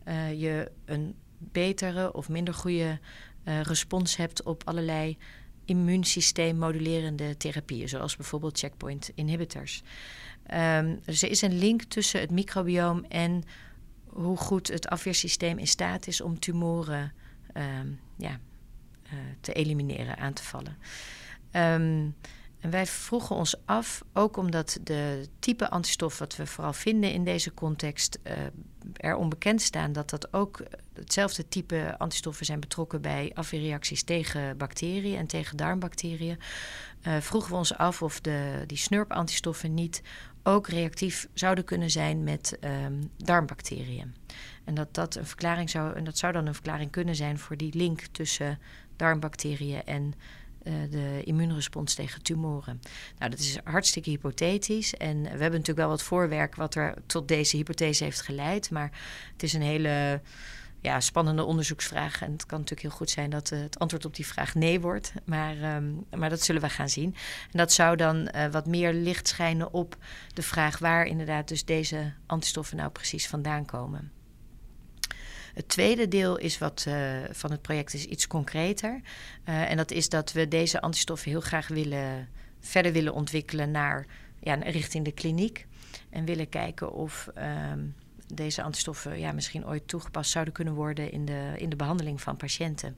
uh, 0.07 0.39
je 0.41 0.71
een 0.85 1.15
betere 1.37 2.13
of 2.13 2.29
minder 2.29 2.53
goede 2.53 2.99
uh, 3.45 3.61
respons 3.61 4.15
hebt 4.15 4.43
op 4.43 4.61
allerlei 4.65 5.17
immuunsysteem 5.65 6.57
modulerende 6.57 7.37
therapieën, 7.37 7.89
zoals 7.89 8.15
bijvoorbeeld 8.15 8.59
checkpoint 8.59 9.11
inhibitors. 9.15 9.81
Ehm, 10.45 10.95
dus 11.05 11.21
er 11.21 11.29
is 11.29 11.41
een 11.41 11.57
link 11.57 11.83
tussen 11.83 12.19
het 12.19 12.31
microbioom 12.31 13.03
en 13.03 13.43
hoe 14.05 14.37
goed 14.37 14.67
het 14.67 14.87
afweersysteem 14.87 15.57
in 15.57 15.67
staat 15.67 16.07
is 16.07 16.21
om 16.21 16.39
tumoren 16.39 17.13
ehm, 17.53 17.87
ja, 18.17 18.39
te 19.41 19.53
elimineren, 19.53 20.17
aan 20.17 20.33
te 20.33 20.43
vallen. 20.43 20.77
Um, 21.51 22.15
en 22.59 22.69
wij 22.69 22.85
vroegen 22.85 23.35
ons 23.35 23.55
af, 23.65 24.03
ook 24.13 24.37
omdat 24.37 24.79
de 24.83 25.27
type 25.39 25.69
antistof 25.69 26.19
wat 26.19 26.35
we 26.35 26.45
vooral 26.45 26.73
vinden 26.73 27.11
in 27.11 27.23
deze 27.23 27.53
context 27.53 28.19
uh, 28.23 28.33
er 28.93 29.15
onbekend 29.15 29.61
staan, 29.61 29.91
dat 29.91 30.09
dat 30.09 30.33
ook 30.33 30.63
hetzelfde 30.93 31.47
type 31.47 31.95
antistoffen 31.97 32.45
zijn 32.45 32.59
betrokken 32.59 33.01
bij 33.01 33.31
afweerreacties 33.33 34.03
tegen 34.03 34.57
bacteriën 34.57 35.17
en 35.17 35.27
tegen 35.27 35.57
darmbacteriën. 35.57 36.39
Uh, 37.07 37.17
vroegen 37.17 37.51
we 37.51 37.57
ons 37.57 37.77
af 37.77 38.01
of 38.01 38.21
de, 38.21 38.63
die 38.67 38.77
SNURP-antistoffen 38.77 39.73
niet 39.73 40.01
ook 40.43 40.67
reactief 40.67 41.27
zouden 41.33 41.63
kunnen 41.63 41.89
zijn 41.89 42.23
met 42.23 42.57
um, 42.61 43.11
darmbacteriën. 43.17 44.15
En 44.63 44.73
dat, 44.73 44.93
dat, 44.93 45.15
een 45.15 45.25
verklaring 45.25 45.69
zou, 45.69 45.95
en 45.95 46.03
dat 46.03 46.17
zou 46.17 46.33
dan 46.33 46.45
een 46.45 46.53
verklaring 46.53 46.91
kunnen 46.91 47.15
zijn 47.15 47.39
voor 47.39 47.57
die 47.57 47.75
link 47.75 48.01
tussen 48.01 48.59
darmbacteriën 48.95 49.83
en 49.85 50.13
de 50.63 51.21
immuunrespons 51.23 51.93
tegen 51.93 52.21
tumoren. 52.21 52.81
Nou, 53.17 53.31
dat 53.31 53.39
is 53.39 53.57
hartstikke 53.63 54.09
hypothetisch. 54.09 54.95
En 54.95 55.21
we 55.21 55.29
hebben 55.29 55.51
natuurlijk 55.51 55.77
wel 55.77 55.87
wat 55.87 56.03
voorwerk 56.03 56.55
wat 56.55 56.75
er 56.75 56.93
tot 57.05 57.27
deze 57.27 57.57
hypothese 57.57 58.03
heeft 58.03 58.21
geleid. 58.21 58.71
Maar 58.71 58.91
het 59.33 59.43
is 59.43 59.53
een 59.53 59.61
hele 59.61 60.21
ja, 60.81 60.99
spannende 60.99 61.43
onderzoeksvraag. 61.43 62.21
En 62.21 62.31
het 62.31 62.45
kan 62.45 62.59
natuurlijk 62.59 62.87
heel 62.87 62.97
goed 62.97 63.09
zijn 63.09 63.29
dat 63.29 63.51
uh, 63.51 63.59
het 63.59 63.79
antwoord 63.79 64.05
op 64.05 64.15
die 64.15 64.27
vraag 64.27 64.55
nee 64.55 64.79
wordt. 64.79 65.13
Maar, 65.25 65.75
um, 65.75 66.05
maar 66.17 66.29
dat 66.29 66.41
zullen 66.41 66.61
we 66.61 66.69
gaan 66.69 66.89
zien. 66.89 67.15
En 67.51 67.57
dat 67.57 67.71
zou 67.71 67.95
dan 67.95 68.29
uh, 68.35 68.47
wat 68.47 68.65
meer 68.65 68.93
licht 68.93 69.27
schijnen 69.27 69.73
op 69.73 69.97
de 70.33 70.41
vraag 70.41 70.77
waar 70.79 71.05
inderdaad 71.05 71.47
dus 71.47 71.65
deze 71.65 72.13
antistoffen 72.25 72.77
nou 72.77 72.89
precies 72.89 73.27
vandaan 73.27 73.65
komen. 73.65 74.11
Het 75.59 75.67
tweede 75.67 76.07
deel 76.07 76.37
is 76.37 76.57
wat, 76.57 76.85
uh, 76.87 77.17
van 77.31 77.51
het 77.51 77.61
project 77.61 77.93
is 77.93 78.05
iets 78.05 78.27
concreter. 78.27 79.01
Uh, 79.45 79.71
en 79.71 79.77
dat 79.77 79.91
is 79.91 80.09
dat 80.09 80.31
we 80.31 80.47
deze 80.47 80.81
antistoffen 80.81 81.31
heel 81.31 81.41
graag 81.41 81.67
willen, 81.67 82.29
verder 82.59 82.91
willen 82.91 83.13
ontwikkelen 83.13 83.71
naar 83.71 84.05
ja, 84.39 84.53
richting 84.53 85.05
de 85.05 85.11
kliniek. 85.11 85.67
En 86.09 86.25
willen 86.25 86.49
kijken 86.49 86.91
of 86.93 87.29
um, 87.71 87.95
deze 88.33 88.63
antistoffen 88.63 89.19
ja, 89.19 89.31
misschien 89.31 89.67
ooit 89.67 89.87
toegepast 89.87 90.31
zouden 90.31 90.53
kunnen 90.53 90.73
worden 90.73 91.11
in 91.11 91.25
de, 91.25 91.53
in 91.57 91.69
de 91.69 91.75
behandeling 91.75 92.21
van 92.21 92.37
patiënten. 92.37 92.95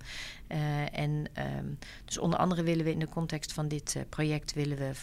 Uh, 0.47 0.97
en 0.99 1.25
um, 1.57 1.77
dus 2.05 2.17
onder 2.17 2.39
andere 2.39 2.63
willen 2.63 2.85
we 2.85 2.91
in 2.91 2.99
de 2.99 3.09
context 3.09 3.53
van 3.53 3.67
dit 3.67 3.95
project 4.09 4.53
willen 4.53 4.77
we 4.77 4.93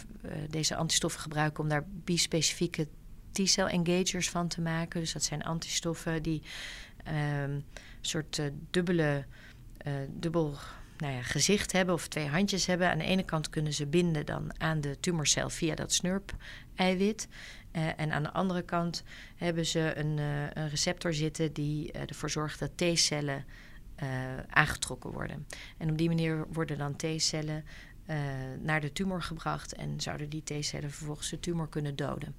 deze 0.49 0.75
antistoffen 0.75 1.21
gebruiken 1.21 1.63
om 1.63 1.69
daar 1.69 1.85
bispecifieke 1.87 2.87
T-cell 3.31 3.65
engagers 3.65 4.29
van 4.29 4.47
te 4.47 4.61
maken. 4.61 4.99
Dus 4.99 5.13
dat 5.13 5.23
zijn 5.23 5.43
antistoffen 5.43 6.23
die 6.23 6.41
een 7.15 7.65
soort 8.01 8.37
uh, 8.37 8.45
dubbele, 8.71 9.25
uh, 9.87 9.93
dubbel 10.09 10.55
nou 10.97 11.13
ja, 11.13 11.21
gezicht 11.21 11.71
hebben 11.71 11.95
of 11.95 12.07
twee 12.07 12.27
handjes 12.27 12.65
hebben. 12.65 12.89
Aan 12.89 12.97
de 12.97 13.03
ene 13.03 13.23
kant 13.23 13.49
kunnen 13.49 13.73
ze 13.73 13.85
binden 13.85 14.25
dan 14.25 14.51
aan 14.57 14.81
de 14.81 14.99
tumorcel 14.99 15.49
via 15.49 15.75
dat 15.75 15.93
snurp-eiwit. 15.93 17.27
Uh, 17.71 17.99
en 17.99 18.11
aan 18.11 18.23
de 18.23 18.31
andere 18.31 18.61
kant 18.61 19.03
hebben 19.35 19.65
ze 19.65 19.93
een, 19.95 20.17
een 20.53 20.69
receptor 20.69 21.13
zitten 21.13 21.53
die 21.53 21.91
ervoor 21.91 22.29
zorgt 22.29 22.59
dat 22.59 22.77
T-cellen 22.77 23.45
aangetrokken 24.49 25.11
worden. 25.11 25.47
En 25.77 25.89
op 25.89 25.97
die 25.97 26.07
manier 26.07 26.45
worden 26.51 26.77
dan 26.77 26.95
T-cellen 26.95 27.65
naar 28.61 28.81
de 28.81 28.91
tumor 28.91 29.21
gebracht 29.21 29.73
en 29.73 30.01
zouden 30.01 30.29
die 30.29 30.43
T-cellen 30.43 30.91
vervolgens 30.91 31.29
de 31.29 31.39
tumor 31.39 31.69
kunnen 31.69 31.95
doden. 31.95 32.35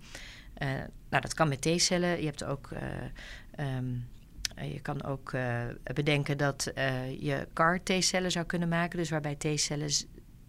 nou, 1.08 1.22
dat 1.22 1.34
kan 1.34 1.48
met 1.48 1.60
T-cellen. 1.60 2.18
Je 2.18 2.26
hebt 2.26 2.44
ook 2.44 2.68
um, 3.58 4.08
je 4.62 4.80
kan 4.80 5.02
ook 5.02 5.32
uh, 5.32 5.62
bedenken 5.94 6.38
dat 6.38 6.72
uh, 6.74 7.20
je 7.20 7.48
CAR-T-cellen 7.52 8.30
zou 8.30 8.46
kunnen 8.46 8.68
maken, 8.68 8.98
dus 8.98 9.10
waarbij 9.10 9.34
T-cellen 9.34 9.90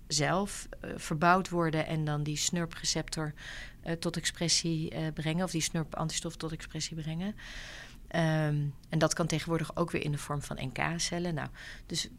zelf 0.07 0.67
verbouwd 0.95 1.49
worden 1.49 1.85
en 1.85 2.05
dan 2.05 2.23
die 2.23 2.37
SNURP-receptor 2.37 3.33
tot 3.99 4.17
expressie 4.17 5.11
brengen, 5.13 5.43
of 5.43 5.51
die 5.51 5.61
SNURP-antistof 5.61 6.35
tot 6.35 6.51
expressie 6.51 6.95
brengen. 6.95 7.35
Um, 8.15 8.73
en 8.89 8.99
dat 8.99 9.13
kan 9.13 9.27
tegenwoordig 9.27 9.75
ook 9.75 9.91
weer 9.91 10.03
in 10.03 10.11
de 10.11 10.17
vorm 10.17 10.41
van 10.41 10.57
NK-cellen. 10.59 11.33
Nou, 11.33 11.49
dus 11.85 12.09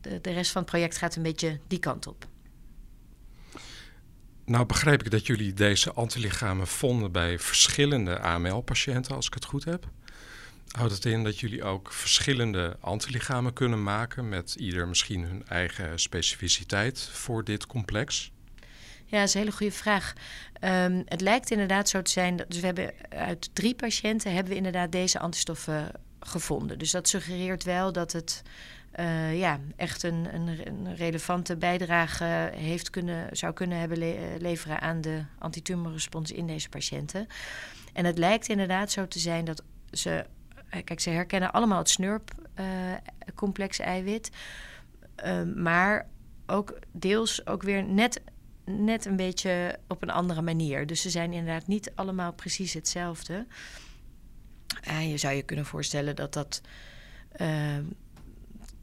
de, 0.00 0.20
de 0.20 0.30
rest 0.30 0.50
van 0.50 0.62
het 0.62 0.70
project 0.70 0.96
gaat 0.96 1.16
een 1.16 1.22
beetje 1.22 1.60
die 1.66 1.78
kant 1.78 2.06
op. 2.06 2.28
Nou 4.44 4.66
begreep 4.66 5.02
ik 5.02 5.10
dat 5.10 5.26
jullie 5.26 5.52
deze 5.52 5.92
antilichamen 5.92 6.66
vonden 6.66 7.12
bij 7.12 7.38
verschillende 7.38 8.18
AML-patiënten, 8.18 9.14
als 9.14 9.26
ik 9.26 9.34
het 9.34 9.44
goed 9.44 9.64
heb. 9.64 9.88
Houdt 10.70 10.94
het 10.94 11.04
in 11.04 11.24
dat 11.24 11.40
jullie 11.40 11.64
ook 11.64 11.92
verschillende 11.92 12.76
antilichamen 12.80 13.52
kunnen 13.52 13.82
maken 13.82 14.28
met 14.28 14.54
ieder 14.54 14.88
misschien 14.88 15.24
hun 15.24 15.46
eigen 15.46 15.98
specificiteit 15.98 17.00
voor 17.12 17.44
dit 17.44 17.66
complex? 17.66 18.32
Ja, 19.04 19.18
dat 19.18 19.28
is 19.28 19.34
een 19.34 19.40
hele 19.40 19.52
goede 19.52 19.72
vraag. 19.72 20.12
Um, 20.64 21.02
het 21.04 21.20
lijkt 21.20 21.50
inderdaad 21.50 21.88
zo 21.88 22.02
te 22.02 22.10
zijn 22.10 22.36
dat 22.36 22.50
dus 22.50 22.60
we 22.60 22.66
hebben 22.66 22.92
uit 23.08 23.50
drie 23.52 23.74
patiënten 23.74 24.32
hebben 24.32 24.52
we 24.52 24.58
inderdaad 24.58 24.92
deze 24.92 25.18
antistoffen 25.18 25.90
gevonden. 26.20 26.78
Dus 26.78 26.90
dat 26.90 27.08
suggereert 27.08 27.64
wel 27.64 27.92
dat 27.92 28.12
het 28.12 28.42
uh, 29.00 29.38
ja, 29.38 29.60
echt 29.76 30.02
een, 30.02 30.34
een, 30.34 30.96
relevante 30.96 31.56
bijdrage 31.56 32.50
heeft 32.54 32.90
kunnen, 32.90 33.36
zou 33.36 33.52
kunnen 33.52 33.78
hebben 33.78 33.98
le 33.98 34.36
leveren 34.38 34.80
aan 34.80 35.00
de 35.00 35.24
antitumorrespons 35.38 36.32
in 36.32 36.46
deze 36.46 36.68
patiënten. 36.68 37.26
En 37.92 38.04
het 38.04 38.18
lijkt 38.18 38.48
inderdaad 38.48 38.90
zo 38.90 39.08
te 39.08 39.18
zijn 39.18 39.44
dat 39.44 39.62
ze 39.90 40.10
eh, 40.10 40.24
kijk, 40.70 41.00
ze 41.00 41.10
herkennen 41.10 41.52
allemaal 41.52 41.78
het 41.78 41.88
snurp-complex 41.88 43.78
eh, 43.78 43.86
eiwit. 43.86 44.30
Ehm, 45.14 45.62
maar 45.62 46.08
ook 46.46 46.78
deels 46.92 47.46
ook 47.46 47.62
weer 47.62 47.84
net, 47.84 48.20
net 48.64 49.04
een 49.04 49.16
beetje 49.16 49.78
op 49.88 50.02
een 50.02 50.10
andere 50.10 50.42
manier. 50.42 50.86
Dus 50.86 51.02
ze 51.02 51.10
zijn 51.10 51.32
inderdaad 51.32 51.66
niet 51.66 51.92
allemaal 51.94 52.32
precies 52.32 52.72
hetzelfde. 52.72 53.46
En 54.82 55.08
je 55.08 55.16
zou 55.16 55.34
je 55.34 55.42
kunnen 55.42 55.66
voorstellen 55.66 56.16
dat 56.16 56.32
dat 56.32 56.60
ehm, 57.32 57.84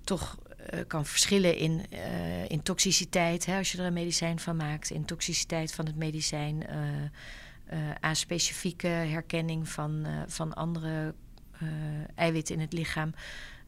toch 0.03 0.38
uh, 0.74 0.79
kan 0.88 1.06
verschillen 1.06 1.58
in, 1.58 1.86
uh, 1.94 2.50
in 2.50 2.63
toxiciteit. 2.63 3.46
Hè, 3.46 3.58
als 3.58 3.72
je 3.72 3.77
er 3.77 3.86
een 3.86 3.94
medicijn 3.94 4.39
van 4.39 4.56
maakt. 4.56 4.89
In 4.89 5.06
toxiciteit 5.06 5.74
van 5.74 5.86
het 5.86 5.96
medicijn. 5.96 6.63
Uh, 6.70 8.12
specifieke 8.12 8.88
herkenning 8.88 9.70
van, 9.70 10.06
van 10.27 10.53
andere 10.53 11.13
uh, 11.62 11.70
eiwitten 12.16 12.56
in 12.56 12.62
het 12.62 12.74
lichaam. 12.74 13.14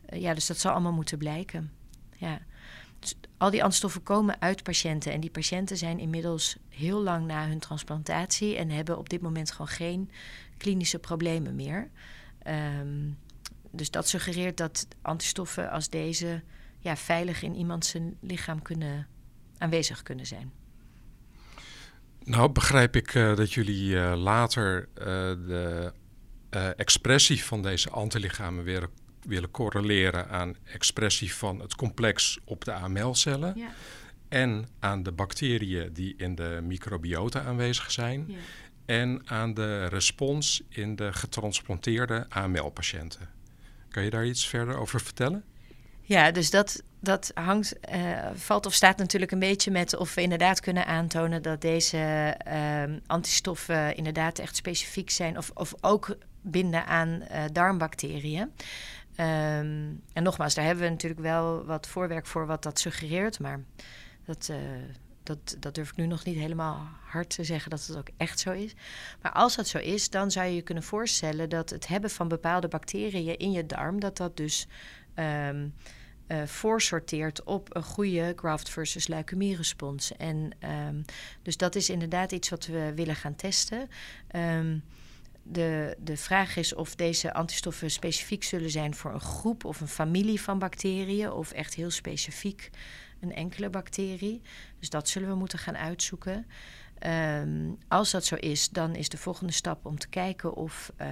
Uh, 0.09 0.21
ja, 0.21 0.33
dus 0.33 0.47
dat 0.47 0.57
zal 0.57 0.71
allemaal 0.71 0.91
moeten 0.91 1.17
blijken. 1.17 1.71
Ja. 2.17 2.39
Dus 2.99 3.15
al 3.37 3.49
die 3.49 3.63
antistoffen 3.63 4.03
komen 4.03 4.41
uit 4.41 4.63
patiënten. 4.63 5.11
En 5.11 5.19
die 5.19 5.29
patiënten 5.29 5.77
zijn 5.77 5.99
inmiddels 5.99 6.57
heel 6.69 7.01
lang 7.01 7.25
na 7.25 7.47
hun 7.47 7.59
transplantatie 7.59 8.55
en 8.55 8.69
hebben 8.69 8.97
op 8.97 9.09
dit 9.09 9.21
moment 9.21 9.51
gewoon 9.51 9.67
geen 9.67 10.11
klinische 10.57 10.99
problemen 10.99 11.55
meer. 11.55 11.89
Um, 12.47 13.17
dus 13.71 13.91
dat 13.91 14.07
suggereert 14.07 14.57
dat 14.57 14.87
antistoffen 15.01 15.69
als 15.71 15.89
deze 15.89 16.41
ja, 16.79 16.95
veilig 16.95 17.41
in 17.41 17.55
iemands 17.55 17.95
lichaam 18.19 18.61
kunnen, 18.61 19.07
aanwezig 19.57 20.03
kunnen 20.03 20.25
zijn. 20.25 20.51
Nou, 22.23 22.51
begrijp 22.51 22.95
ik 22.95 23.13
uh, 23.13 23.35
dat 23.35 23.53
jullie 23.53 23.95
later 24.15 24.89
uh, 24.97 25.05
de 25.47 25.93
uh, 26.55 26.79
expressie 26.79 27.43
van 27.43 27.61
deze 27.61 27.89
antilichamen 27.89 28.63
weer 28.63 28.89
willen 29.21 29.51
correleren 29.51 30.29
aan 30.29 30.55
expressie 30.63 31.33
van 31.33 31.59
het 31.59 31.75
complex 31.75 32.39
op 32.43 32.65
de 32.65 32.73
AML-cellen. 32.73 33.53
Ja. 33.55 33.69
En 34.29 34.67
aan 34.79 35.03
de 35.03 35.11
bacteriën 35.11 35.93
die 35.93 36.13
in 36.17 36.35
de 36.35 36.59
microbiota 36.63 37.41
aanwezig 37.41 37.91
zijn. 37.91 38.25
Ja. 38.27 38.37
En 38.85 39.21
aan 39.25 39.53
de 39.53 39.85
respons 39.85 40.61
in 40.69 40.95
de 40.95 41.13
getransplanteerde 41.13 42.25
AML-patiënten. 42.29 43.29
Kan 43.89 44.03
je 44.03 44.09
daar 44.09 44.25
iets 44.25 44.47
verder 44.47 44.77
over 44.77 45.01
vertellen? 45.01 45.43
Ja, 46.01 46.31
dus 46.31 46.49
dat, 46.49 46.83
dat 46.99 47.31
hangt, 47.33 47.75
uh, 47.93 48.27
valt 48.33 48.65
of 48.65 48.73
staat 48.73 48.97
natuurlijk 48.97 49.31
een 49.31 49.39
beetje 49.39 49.71
met 49.71 49.95
of 49.95 50.13
we 50.13 50.21
inderdaad 50.21 50.59
kunnen 50.59 50.85
aantonen 50.85 51.41
dat 51.41 51.61
deze 51.61 52.35
uh, 52.47 52.83
antistoffen 53.07 53.95
inderdaad 53.95 54.39
echt 54.39 54.55
specifiek 54.55 55.09
zijn. 55.09 55.37
Of, 55.37 55.51
of 55.53 55.73
ook 55.81 56.17
binden 56.41 56.85
aan 56.85 57.09
uh, 57.09 57.43
darmbacteriën. 57.51 58.41
Um, 58.41 60.01
en 60.13 60.23
nogmaals, 60.23 60.53
daar 60.53 60.65
hebben 60.65 60.83
we 60.83 60.89
natuurlijk 60.89 61.21
wel 61.21 61.65
wat 61.65 61.87
voorwerk 61.87 62.25
voor 62.25 62.45
wat 62.45 62.63
dat 62.63 62.79
suggereert. 62.79 63.39
Maar 63.39 63.59
dat, 64.25 64.47
uh, 64.51 64.57
dat, 65.23 65.55
dat 65.59 65.75
durf 65.75 65.89
ik 65.89 65.95
nu 65.95 66.05
nog 66.05 66.25
niet 66.25 66.37
helemaal 66.37 66.87
hard 67.05 67.29
te 67.29 67.43
zeggen 67.43 67.69
dat 67.69 67.85
het 67.87 67.97
ook 67.97 68.09
echt 68.17 68.39
zo 68.39 68.51
is. 68.51 68.73
Maar 69.21 69.31
als 69.31 69.55
dat 69.55 69.67
zo 69.67 69.77
is, 69.77 70.09
dan 70.09 70.31
zou 70.31 70.47
je 70.47 70.55
je 70.55 70.61
kunnen 70.61 70.83
voorstellen 70.83 71.49
dat 71.49 71.69
het 71.69 71.87
hebben 71.87 72.09
van 72.09 72.27
bepaalde 72.27 72.67
bacteriën 72.67 73.37
in 73.37 73.51
je 73.51 73.65
darm, 73.65 73.99
dat 73.99 74.17
dat 74.17 74.37
dus 74.37 74.67
um, 75.15 75.73
uh, 76.27 76.43
voorsorteert 76.43 77.43
op 77.43 77.75
een 77.75 77.83
goede 77.83 78.33
graft 78.35 78.69
versus 78.69 79.07
leukemie-respons. 79.07 80.17
En 80.17 80.51
um, 80.87 81.05
dus 81.41 81.57
dat 81.57 81.75
is 81.75 81.89
inderdaad 81.89 82.31
iets 82.31 82.49
wat 82.49 82.65
we 82.65 82.91
willen 82.95 83.15
gaan 83.15 83.35
testen. 83.35 83.89
De, 85.51 85.97
de 85.99 86.17
vraag 86.17 86.55
is 86.55 86.75
of 86.75 86.95
deze 86.95 87.33
antistoffen 87.33 87.91
specifiek 87.91 88.43
zullen 88.43 88.69
zijn 88.69 88.95
voor 88.95 89.13
een 89.13 89.19
groep 89.19 89.65
of 89.65 89.81
een 89.81 89.87
familie 89.87 90.41
van 90.41 90.59
bacteriën, 90.59 91.31
of 91.31 91.51
echt 91.51 91.73
heel 91.73 91.91
specifiek 91.91 92.69
een 93.19 93.33
enkele 93.33 93.69
bacterie. 93.69 94.41
Dus 94.79 94.89
dat 94.89 95.09
zullen 95.09 95.29
we 95.29 95.35
moeten 95.35 95.59
gaan 95.59 95.77
uitzoeken. 95.77 96.45
Um, 97.05 97.77
als 97.87 98.11
dat 98.11 98.25
zo 98.25 98.35
is, 98.35 98.69
dan 98.69 98.95
is 98.95 99.09
de 99.09 99.17
volgende 99.17 99.53
stap 99.53 99.85
om 99.85 99.97
te 99.99 100.07
kijken 100.07 100.53
of 100.53 100.91
uh, 101.01 101.07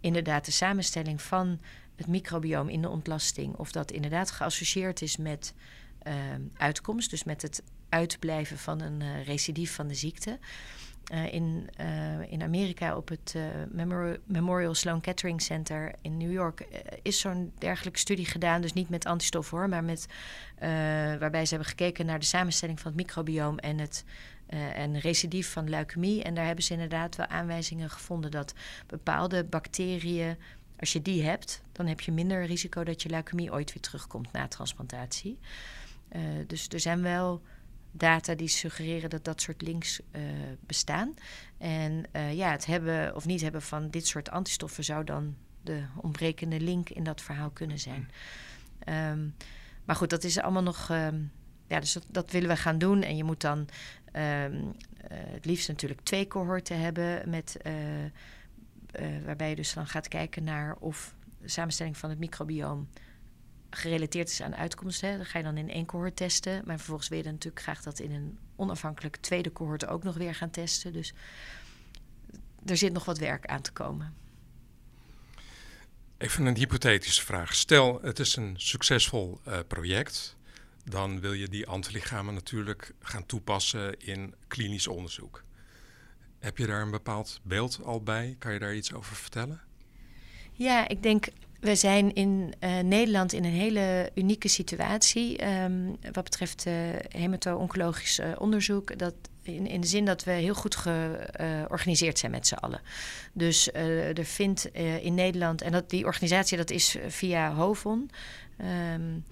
inderdaad 0.00 0.44
de 0.44 0.50
samenstelling 0.50 1.22
van 1.22 1.60
het 1.96 2.06
microbioom 2.06 2.68
in 2.68 2.82
de 2.82 2.88
ontlasting, 2.88 3.54
of 3.54 3.72
dat 3.72 3.90
inderdaad 3.90 4.30
geassocieerd 4.30 5.02
is 5.02 5.16
met 5.16 5.54
uh, 6.06 6.14
uitkomst, 6.56 7.10
dus 7.10 7.24
met 7.24 7.42
het 7.42 7.62
uitblijven 7.88 8.58
van 8.58 8.80
een 8.80 9.00
uh, 9.00 9.24
recidief 9.24 9.74
van 9.74 9.88
de 9.88 9.94
ziekte. 9.94 10.38
Uh, 11.12 11.32
in, 11.32 11.68
uh, 11.80 12.32
in 12.32 12.42
Amerika 12.42 12.96
op 12.96 13.08
het 13.08 13.36
Memorial, 13.70 14.16
Memorial 14.24 14.74
Sloan 14.74 15.00
Kettering 15.00 15.42
Center 15.42 15.92
in 16.00 16.16
New 16.16 16.32
York 16.32 16.66
is 17.02 17.20
zo'n 17.20 17.52
dergelijke 17.58 17.98
studie 17.98 18.26
gedaan. 18.26 18.60
Dus 18.60 18.72
niet 18.72 18.88
met 18.88 19.06
antistoffen 19.06 19.58
hoor, 19.58 19.68
maar 19.68 19.84
met, 19.84 20.06
waarbij 21.18 21.44
ze 21.44 21.54
hebben 21.54 21.68
gekeken 21.68 22.06
naar 22.06 22.18
de 22.18 22.24
samenstelling 22.24 22.80
van 22.80 22.92
het 22.92 23.00
microbioom 23.00 23.58
en 23.58 23.78
het 23.78 24.04
en 24.74 24.98
recidief 24.98 25.52
van 25.52 25.68
leukemie. 25.68 26.22
En 26.22 26.34
daar 26.34 26.46
hebben 26.46 26.64
ze 26.64 26.72
inderdaad 26.72 27.16
wel 27.16 27.26
aanwijzingen 27.26 27.90
gevonden 27.90 28.30
dat 28.30 28.54
bepaalde 28.86 29.44
bacteriën, 29.44 30.36
als 30.78 30.92
je 30.92 31.02
die 31.02 31.22
hebt, 31.22 31.62
dan 31.72 31.86
heb 31.86 32.00
je 32.00 32.12
minder 32.12 32.44
risico 32.44 32.84
dat 32.84 33.02
je 33.02 33.08
leukemie 33.08 33.52
ooit 33.52 33.72
weer 33.72 33.82
terugkomt 33.82 34.32
na 34.32 34.48
transplantatie. 34.48 35.38
dus 36.46 36.68
er 36.68 36.80
zijn 36.80 37.02
wel 37.02 37.42
data 37.96 38.34
die 38.34 38.48
suggereren 38.48 39.10
dat 39.10 39.24
dat 39.24 39.40
soort 39.40 39.62
links 39.62 40.00
uh, 40.00 40.22
bestaan. 40.60 41.14
En 41.58 42.04
uh, 42.12 42.34
ja, 42.34 42.50
het 42.50 42.66
hebben 42.66 43.14
of 43.14 43.26
niet 43.26 43.40
hebben 43.40 43.62
van 43.62 43.90
dit 43.90 44.06
soort 44.06 44.30
antistoffen 44.30 44.84
zou 44.84 45.04
dan 45.04 45.36
de 45.62 45.82
ontbrekende 45.96 46.60
link 46.60 46.90
in 46.90 47.04
dat 47.04 47.20
verhaal 47.20 47.50
kunnen 47.50 47.78
zijn. 47.78 48.10
Um, 49.10 49.34
maar 49.84 49.96
goed, 49.96 50.10
dat 50.10 50.24
is 50.24 50.38
allemaal 50.38 50.62
nog. 50.62 50.90
Um, 50.90 51.32
ja, 51.66 51.80
dus 51.80 51.92
dat, 51.92 52.04
dat, 52.08 52.30
willen 52.30 52.48
we 52.48 52.56
gaan 52.56 52.78
doen. 52.78 53.02
En 53.02 53.16
je 53.16 53.24
moet 53.24 53.40
dan 53.40 53.58
um, 53.58 53.66
uh, 54.14 54.72
het 55.08 55.44
liefst 55.44 55.68
natuurlijk 55.68 56.00
twee 56.00 56.26
cohorten 56.26 56.80
hebben 56.80 57.30
met. 57.30 57.56
waarbij 59.24 59.48
je 59.48 59.56
dus 59.56 59.74
dan 59.74 59.86
gaat 59.86 60.08
kijken 60.08 60.44
naar 60.44 60.76
of 60.78 61.14
de 61.40 61.48
samenstelling 61.48 61.96
van 61.96 62.10
het 62.10 62.18
microbioom 62.18 62.88
gerelateerd 63.70 64.28
is 64.28 64.42
aan 64.42 64.56
uitkomsten. 64.56 65.16
Dan 65.16 65.26
ga 65.26 65.38
je 65.38 65.44
dan 65.44 65.56
in 65.56 65.70
één 65.70 65.86
cohort 65.86 66.16
testen. 66.16 66.62
Maar 66.64 66.76
vervolgens 66.76 67.08
wil 67.08 67.18
je 67.18 67.24
natuurlijk 67.24 67.62
graag 67.62 67.82
dat 67.82 67.98
in 67.98 68.12
een 68.12 68.38
onafhankelijk 68.56 69.16
tweede 69.16 69.52
cohort 69.52 69.86
ook 69.86 70.02
nog 70.02 70.16
weer 70.16 70.34
gaan 70.34 70.50
testen. 70.50 70.92
Dus 70.92 71.14
er 72.64 72.76
zit 72.76 72.92
nog 72.92 73.04
wat 73.04 73.18
werk 73.18 73.46
aan 73.46 73.62
te 73.62 73.72
komen. 73.72 74.14
Even 76.18 76.46
een 76.46 76.56
hypothetische 76.56 77.24
vraag. 77.24 77.54
Stel, 77.54 77.98
het 78.02 78.18
is 78.18 78.36
een 78.36 78.54
succesvol 78.56 79.40
uh, 79.48 79.58
project. 79.66 80.36
Dan 80.84 81.20
wil 81.20 81.32
je 81.32 81.48
die 81.48 81.66
antilichamen 81.66 82.34
natuurlijk 82.34 82.94
gaan 83.00 83.26
toepassen 83.26 84.00
in 84.00 84.34
klinisch 84.48 84.86
onderzoek. 84.86 85.44
Heb 86.38 86.58
je 86.58 86.66
daar 86.66 86.82
een 86.82 86.90
bepaald 86.90 87.40
beeld 87.42 87.80
al 87.84 88.02
bij? 88.02 88.36
Kan 88.38 88.52
je 88.52 88.58
daar 88.58 88.74
iets 88.74 88.92
over 88.92 89.16
vertellen? 89.16 89.60
Ja, 90.52 90.88
ik 90.88 91.02
denk 91.02 91.26
we 91.66 91.74
zijn 91.74 92.14
in 92.14 92.54
uh, 92.60 92.78
Nederland 92.78 93.32
in 93.32 93.44
een 93.44 93.52
hele 93.52 94.10
unieke 94.14 94.48
situatie 94.48 95.46
um, 95.46 95.96
wat 96.12 96.24
betreft 96.24 96.66
uh, 96.66 96.74
hemato-oncologisch 97.08 98.18
uh, 98.18 98.26
onderzoek. 98.38 98.98
Dat 98.98 99.14
in, 99.42 99.66
in 99.66 99.80
de 99.80 99.86
zin 99.86 100.04
dat 100.04 100.24
we 100.24 100.30
heel 100.30 100.54
goed 100.54 100.76
georganiseerd 100.76 102.18
zijn 102.18 102.32
met 102.32 102.46
z'n 102.46 102.54
allen. 102.54 102.80
Dus 103.32 103.72
er 103.72 104.24
vindt 104.24 104.64
in 105.00 105.14
Nederland, 105.14 105.62
en 105.62 105.72
dat, 105.72 105.90
die 105.90 106.04
organisatie 106.04 106.56
dat 106.56 106.70
is 106.70 106.96
via 107.08 107.52
HOVON. 107.52 108.10
Um, 108.60 109.24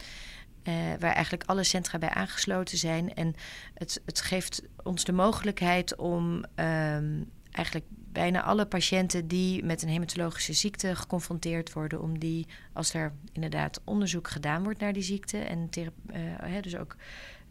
waar 0.98 1.12
eigenlijk 1.12 1.42
alle 1.46 1.64
centra 1.64 1.98
bij 1.98 2.08
aangesloten 2.08 2.78
zijn. 2.78 3.14
En 3.14 3.34
het, 3.74 4.00
het 4.04 4.20
geeft 4.20 4.62
ons 4.82 5.04
de 5.04 5.12
mogelijkheid 5.12 5.96
om 5.96 6.44
um, 6.56 7.30
eigenlijk 7.50 7.84
bijna 8.14 8.42
alle 8.42 8.66
patiënten 8.66 9.28
die 9.28 9.64
met 9.64 9.82
een 9.82 9.88
hematologische 9.88 10.52
ziekte 10.52 10.96
geconfronteerd 10.96 11.72
worden, 11.72 12.02
om 12.02 12.18
die, 12.18 12.46
als 12.72 12.94
er 12.94 13.12
inderdaad 13.32 13.80
onderzoek 13.84 14.28
gedaan 14.28 14.62
wordt 14.62 14.80
naar 14.80 14.92
die 14.92 15.02
ziekte 15.02 15.38
en 15.38 15.68
uh, 15.76 16.62
dus 16.62 16.76
ook 16.76 16.96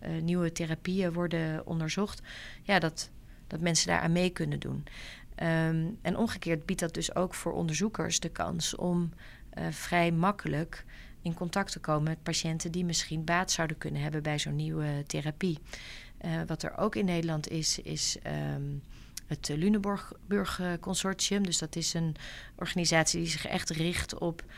uh, 0.01 0.21
nieuwe 0.21 0.51
therapieën 0.51 1.13
worden 1.13 1.65
onderzocht, 1.65 2.21
ja, 2.61 2.79
dat, 2.79 3.09
dat 3.47 3.59
mensen 3.59 3.87
daar 3.87 3.99
aan 3.99 4.11
mee 4.11 4.29
kunnen 4.29 4.59
doen. 4.59 4.83
Um, 5.43 5.97
en 6.01 6.17
omgekeerd 6.17 6.65
biedt 6.65 6.79
dat 6.79 6.93
dus 6.93 7.15
ook 7.15 7.33
voor 7.33 7.53
onderzoekers 7.53 8.19
de 8.19 8.29
kans 8.29 8.75
om 8.75 9.11
uh, 9.57 9.67
vrij 9.69 10.11
makkelijk 10.11 10.85
in 11.21 11.33
contact 11.33 11.71
te 11.71 11.79
komen 11.79 12.03
met 12.03 12.23
patiënten 12.23 12.71
die 12.71 12.85
misschien 12.85 13.23
baat 13.23 13.51
zouden 13.51 13.77
kunnen 13.77 14.01
hebben 14.01 14.23
bij 14.23 14.39
zo'n 14.39 14.55
nieuwe 14.55 15.03
therapie. 15.07 15.59
wat 16.47 16.63
er 16.63 16.77
ook 16.77 16.95
in 16.95 17.05
Nederland 17.05 17.47
is, 17.47 17.79
is 17.79 18.17
um, 18.55 18.81
het 19.25 19.49
eh, 19.49 19.57
Lunenburg 19.57 20.13
Consortium. 20.79 21.45
Dus 21.45 21.57
dat 21.57 21.75
is 21.75 21.93
een 21.93 22.15
organisatie 22.55 23.19
die 23.19 23.29
zich 23.29 23.45
echt 23.45 23.69
richt 23.69 24.17
op 24.17 24.41
uh, 24.41 24.51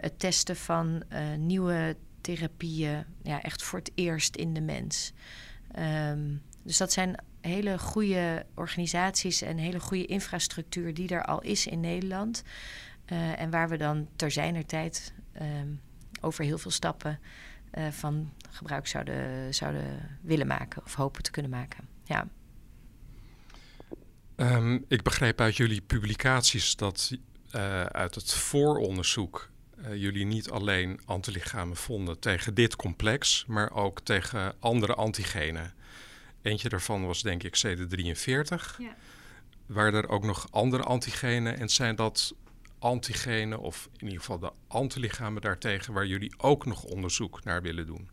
het 0.00 0.18
testen 0.18 0.56
van 0.56 1.02
uh, 1.12 1.34
nieuwe 1.36 1.96
therapieën, 2.20 3.04
ja, 3.22 3.42
echt 3.42 3.62
voor 3.62 3.78
het 3.78 3.92
eerst 3.94 4.36
in 4.36 4.54
de 4.54 4.60
mens. 4.60 5.12
Um, 5.78 6.42
dus 6.62 6.76
dat 6.76 6.92
zijn 6.92 7.14
hele 7.40 7.78
goede 7.78 8.46
organisaties 8.54 9.42
en 9.42 9.56
hele 9.56 9.80
goede 9.80 10.06
infrastructuur 10.06 10.94
die 10.94 11.08
er 11.08 11.24
al 11.24 11.40
is 11.40 11.66
in 11.66 11.80
Nederland. 11.80 12.42
En 13.36 13.50
waar 13.50 13.68
we 13.68 13.76
dan 13.76 14.08
ter 14.16 14.30
zijner 14.30 14.66
tijd 14.66 15.12
um, 15.40 15.80
over 16.20 16.44
heel 16.44 16.58
veel 16.58 16.70
stappen 16.70 17.18
van 17.90 18.32
gebruik 18.50 18.86
zouden, 18.86 19.54
zouden 19.54 20.18
willen 20.20 20.46
maken 20.46 20.82
of 20.84 20.94
hopen 20.94 21.22
te 21.22 21.30
kunnen 21.30 21.50
maken. 21.50 21.88
Ja. 22.04 22.28
Um, 24.42 24.84
ik 24.88 25.02
begreep 25.02 25.40
uit 25.40 25.56
jullie 25.56 25.80
publicaties 25.80 26.76
dat 26.76 27.16
uh, 27.54 27.82
uit 27.82 28.14
het 28.14 28.34
vooronderzoek 28.34 29.50
uh, 29.78 29.94
jullie 29.94 30.24
niet 30.24 30.50
alleen 30.50 31.00
antilichamen 31.04 31.76
vonden 31.76 32.18
tegen 32.18 32.54
dit 32.54 32.76
complex, 32.76 33.44
maar 33.46 33.72
ook 33.72 34.00
tegen 34.00 34.54
andere 34.60 34.94
antigenen. 34.94 35.74
Eentje 36.42 36.68
daarvan 36.68 37.06
was 37.06 37.22
denk 37.22 37.42
ik 37.42 37.56
CD43. 37.66 38.76
Ja. 38.78 38.96
Waren 39.66 40.02
er 40.02 40.08
ook 40.08 40.24
nog 40.24 40.46
andere 40.50 40.82
antigenen 40.82 41.58
en 41.58 41.68
zijn 41.68 41.96
dat 41.96 42.34
antigenen 42.78 43.58
of 43.58 43.88
in 43.96 44.04
ieder 44.04 44.20
geval 44.20 44.38
de 44.38 44.52
antilichamen 44.68 45.42
daartegen 45.42 45.92
waar 45.92 46.06
jullie 46.06 46.34
ook 46.36 46.66
nog 46.66 46.84
onderzoek 46.84 47.44
naar 47.44 47.62
willen 47.62 47.86
doen? 47.86 48.08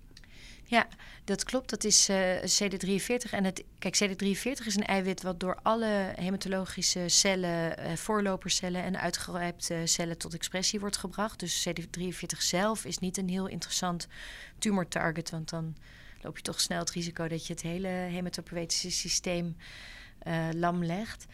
Ja, 0.69 0.87
dat 1.23 1.43
klopt. 1.43 1.69
Dat 1.69 1.83
is 1.83 2.09
uh, 2.09 2.35
CD43. 2.37 3.29
En 3.31 3.43
het, 3.43 3.63
kijk, 3.79 3.95
CD43 4.03 4.65
is 4.65 4.75
een 4.75 4.85
eiwit 4.85 5.21
wat 5.21 5.39
door 5.39 5.59
alle 5.61 6.13
hematologische 6.15 7.03
cellen, 7.07 7.79
uh, 7.79 7.95
voorlopercellen 7.95 8.83
en 8.83 8.99
uitgerijpte 8.99 9.81
cellen 9.83 10.17
tot 10.17 10.33
expressie 10.33 10.79
wordt 10.79 10.97
gebracht. 10.97 11.39
Dus 11.39 11.67
CD43 11.69 12.37
zelf 12.37 12.85
is 12.85 12.97
niet 12.97 13.17
een 13.17 13.29
heel 13.29 13.47
interessant 13.47 14.07
tumortarget, 14.59 15.29
want 15.29 15.49
dan 15.49 15.75
loop 16.21 16.37
je 16.37 16.43
toch 16.43 16.61
snel 16.61 16.79
het 16.79 16.91
risico 16.91 17.27
dat 17.27 17.47
je 17.47 17.53
het 17.53 17.61
hele 17.61 17.87
hematopoëtische 17.87 18.91
systeem 18.91 19.55
uh, 20.27 20.47
lam 20.51 20.83
legt. 20.83 21.25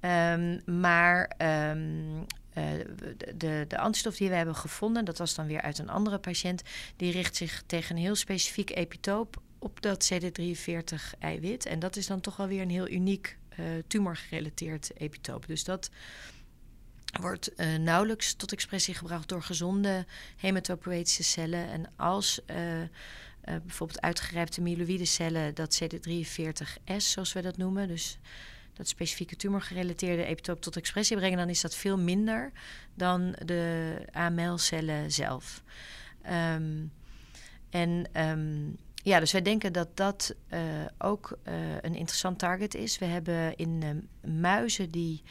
Um, 0.00 0.60
maar 0.80 1.32
um, 1.70 2.26
uh, 2.54 2.64
de, 3.34 3.64
de 3.68 3.78
antistof 3.78 4.16
die 4.16 4.28
we 4.28 4.34
hebben 4.34 4.54
gevonden, 4.56 5.04
dat 5.04 5.18
was 5.18 5.34
dan 5.34 5.46
weer 5.46 5.60
uit 5.60 5.78
een 5.78 5.88
andere 5.88 6.18
patiënt, 6.18 6.62
die 6.96 7.12
richt 7.12 7.36
zich 7.36 7.62
tegen 7.66 7.96
een 7.96 8.02
heel 8.02 8.14
specifiek 8.14 8.70
epitoop 8.70 9.42
op 9.58 9.82
dat 9.82 10.12
CD43-eiwit. 10.12 11.66
En 11.66 11.78
dat 11.78 11.96
is 11.96 12.06
dan 12.06 12.20
toch 12.20 12.36
wel 12.36 12.46
weer 12.46 12.62
een 12.62 12.70
heel 12.70 12.88
uniek 12.88 13.38
uh, 13.58 13.66
tumorgerelateerd 13.86 14.90
epitoop. 14.96 15.46
Dus 15.46 15.64
dat 15.64 15.90
wordt 17.20 17.50
uh, 17.56 17.76
nauwelijks 17.76 18.34
tot 18.34 18.52
expressie 18.52 18.94
gebracht 18.94 19.28
door 19.28 19.42
gezonde 19.42 20.06
hematopoëtische 20.36 21.22
cellen. 21.22 21.68
En 21.68 21.92
als 21.96 22.40
uh, 22.46 22.56
bijvoorbeeld 23.44 24.00
uitgerijpte 24.00 24.60
myeloïde 24.60 25.04
cellen 25.04 25.54
dat 25.54 25.82
CD43S, 25.82 26.96
zoals 26.96 27.32
we 27.32 27.42
dat 27.42 27.56
noemen, 27.56 27.88
dus 27.88 28.18
dat 28.74 28.88
specifieke 28.88 29.36
tumorgerelateerde 29.36 30.24
epitoop 30.24 30.60
tot 30.60 30.76
expressie 30.76 31.16
brengen, 31.16 31.38
dan 31.38 31.48
is 31.48 31.60
dat 31.60 31.74
veel 31.74 31.98
minder 31.98 32.52
dan 32.94 33.36
de 33.44 33.96
AML-cellen 34.12 35.12
zelf. 35.12 35.62
Um, 36.30 36.92
en 37.70 38.08
um, 38.16 38.76
ja, 38.94 39.20
dus 39.20 39.32
wij 39.32 39.42
denken 39.42 39.72
dat 39.72 39.96
dat 39.96 40.34
uh, 40.50 40.60
ook 40.98 41.38
uh, 41.48 41.54
een 41.80 41.94
interessant 41.94 42.38
target 42.38 42.74
is. 42.74 42.98
We 42.98 43.04
hebben 43.04 43.56
in 43.56 43.80
uh, 43.84 44.30
muizen 44.32 44.90
die 44.90 45.22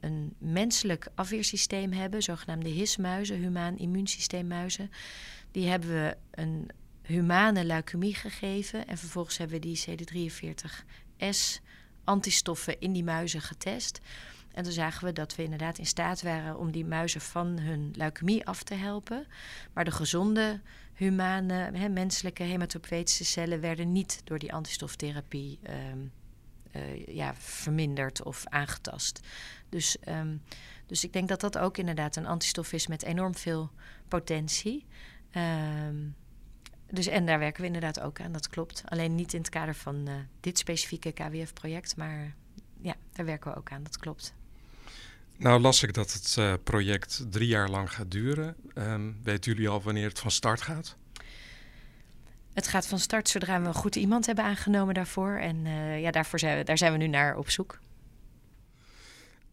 een 0.00 0.34
menselijk 0.38 1.08
afweersysteem 1.14 1.92
hebben, 1.92 2.22
zogenaamde 2.22 2.68
HIS-muizen, 2.68 3.36
humaan 3.36 3.78
immuunsysteemmuizen. 3.78 4.90
Die 5.50 5.68
hebben 5.68 5.88
we 5.88 6.16
een 6.30 6.70
humane 7.02 7.64
leukemie 7.64 8.14
gegeven 8.14 8.86
en 8.86 8.98
vervolgens 8.98 9.38
hebben 9.38 9.60
we 9.60 9.66
die 9.66 9.84
CD43S 9.88 11.60
antistoffen 12.04 12.80
in 12.80 12.92
die 12.92 13.04
muizen 13.04 13.40
getest. 13.40 14.00
En 14.52 14.62
toen 14.62 14.72
zagen 14.72 15.04
we 15.04 15.12
dat 15.12 15.34
we 15.34 15.42
inderdaad 15.42 15.78
in 15.78 15.86
staat 15.86 16.22
waren 16.22 16.58
om 16.58 16.70
die 16.70 16.84
muizen 16.84 17.20
van 17.20 17.58
hun 17.58 17.92
leukemie 17.96 18.46
af 18.46 18.62
te 18.62 18.74
helpen. 18.74 19.26
Maar 19.72 19.84
de 19.84 19.90
gezonde, 19.90 20.60
humane, 20.94 21.88
menselijke 21.88 22.42
hematopoëtische 22.42 23.24
cellen 23.24 23.60
werden 23.60 23.92
niet 23.92 24.20
door 24.24 24.38
die 24.38 24.52
antistoftherapie 24.52 25.58
ehm, 25.62 25.98
uh, 26.72 27.06
ja, 27.06 27.34
verminderd 27.34 28.22
of 28.22 28.46
aangetast. 28.46 29.20
Dus, 29.68 29.96
um, 30.08 30.42
dus 30.86 31.04
ik 31.04 31.12
denk 31.12 31.28
dat 31.28 31.40
dat 31.40 31.58
ook 31.58 31.78
inderdaad 31.78 32.16
een 32.16 32.26
antistof 32.26 32.72
is 32.72 32.86
met 32.86 33.02
enorm 33.02 33.34
veel 33.34 33.70
potentie. 34.08 34.86
Um, 35.36 36.14
dus 36.90 37.06
en 37.06 37.26
daar 37.26 37.38
werken 37.38 37.60
we 37.60 37.66
inderdaad 37.66 38.00
ook 38.00 38.20
aan, 38.20 38.32
dat 38.32 38.48
klopt. 38.48 38.82
Alleen 38.84 39.14
niet 39.14 39.32
in 39.32 39.40
het 39.40 39.48
kader 39.48 39.74
van 39.74 40.08
uh, 40.08 40.14
dit 40.40 40.58
specifieke 40.58 41.12
KWF-project, 41.12 41.96
maar 41.96 42.34
ja, 42.80 42.94
daar 43.12 43.26
werken 43.26 43.50
we 43.50 43.56
ook 43.56 43.70
aan, 43.70 43.82
dat 43.82 43.98
klopt. 43.98 44.34
Nou 45.36 45.60
las 45.60 45.82
ik 45.82 45.94
dat 45.94 46.12
het 46.12 46.36
uh, 46.38 46.54
project 46.64 47.24
drie 47.30 47.48
jaar 47.48 47.68
lang 47.68 47.92
gaat 47.92 48.10
duren. 48.10 48.56
Um, 48.74 49.20
weten 49.22 49.52
jullie 49.52 49.68
al 49.68 49.82
wanneer 49.82 50.08
het 50.08 50.18
van 50.18 50.30
start 50.30 50.60
gaat? 50.60 50.96
Het 52.52 52.68
gaat 52.68 52.86
van 52.86 52.98
start 52.98 53.28
zodra 53.28 53.60
we 53.60 53.66
een 53.66 53.74
goed 53.74 53.96
iemand 53.96 54.26
hebben 54.26 54.44
aangenomen 54.44 54.94
daarvoor. 54.94 55.36
En 55.36 55.64
uh, 55.64 56.00
ja, 56.00 56.10
daarvoor 56.10 56.38
zijn 56.38 56.58
we, 56.58 56.64
daar 56.64 56.78
zijn 56.78 56.92
we 56.92 56.98
nu 56.98 57.06
naar 57.06 57.36
op 57.36 57.50
zoek. 57.50 57.78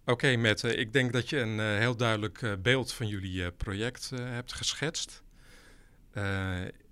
Oké, 0.02 0.12
okay, 0.12 0.36
Mette. 0.36 0.76
Ik 0.76 0.93
denk 0.93 1.13
dat 1.13 1.30
je 1.30 1.39
een 1.39 1.58
uh, 1.58 1.78
heel 1.78 1.95
duidelijk 1.95 2.58
beeld 2.62 2.93
van 2.93 3.08
jullie 3.08 3.52
project 3.52 4.10
hebt 4.15 4.54
geschetst. 4.54 5.23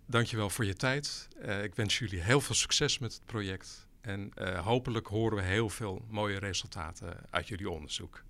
Dankjewel 0.05 0.49
voor 0.49 0.65
je 0.65 0.73
tijd. 0.73 1.27
ik 1.63 1.75
wens 1.75 1.99
jullie 1.99 2.21
heel 2.21 2.41
veel 2.41 2.55
succes 2.55 2.99
met 2.99 3.13
het 3.13 3.25
project. 3.25 3.87
En 4.01 4.31
hopelijk 4.63 5.07
horen 5.07 5.37
we 5.37 5.43
heel 5.43 5.69
veel 5.69 6.05
mooie 6.07 6.39
resultaten 6.39 7.17
uit 7.29 7.47
jullie 7.47 7.69
onderzoek. 7.69 8.23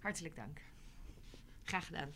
Hartelijk 0.00 0.36
dank. 0.36 0.60
Graag 1.62 1.86
gedaan. 1.86 2.10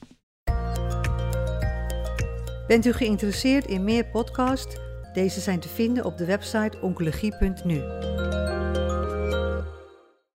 Bent 2.66 2.86
u 2.86 2.92
geïnteresseerd 2.92 3.66
in 3.66 3.84
meer 3.84 4.06
podcasts? 4.06 4.76
Deze 5.12 5.40
zijn 5.40 5.60
te 5.60 5.68
vinden 5.68 6.04
op 6.04 6.18
de 6.18 6.24
website 6.24 6.80
oncologie.nu. 6.80 7.82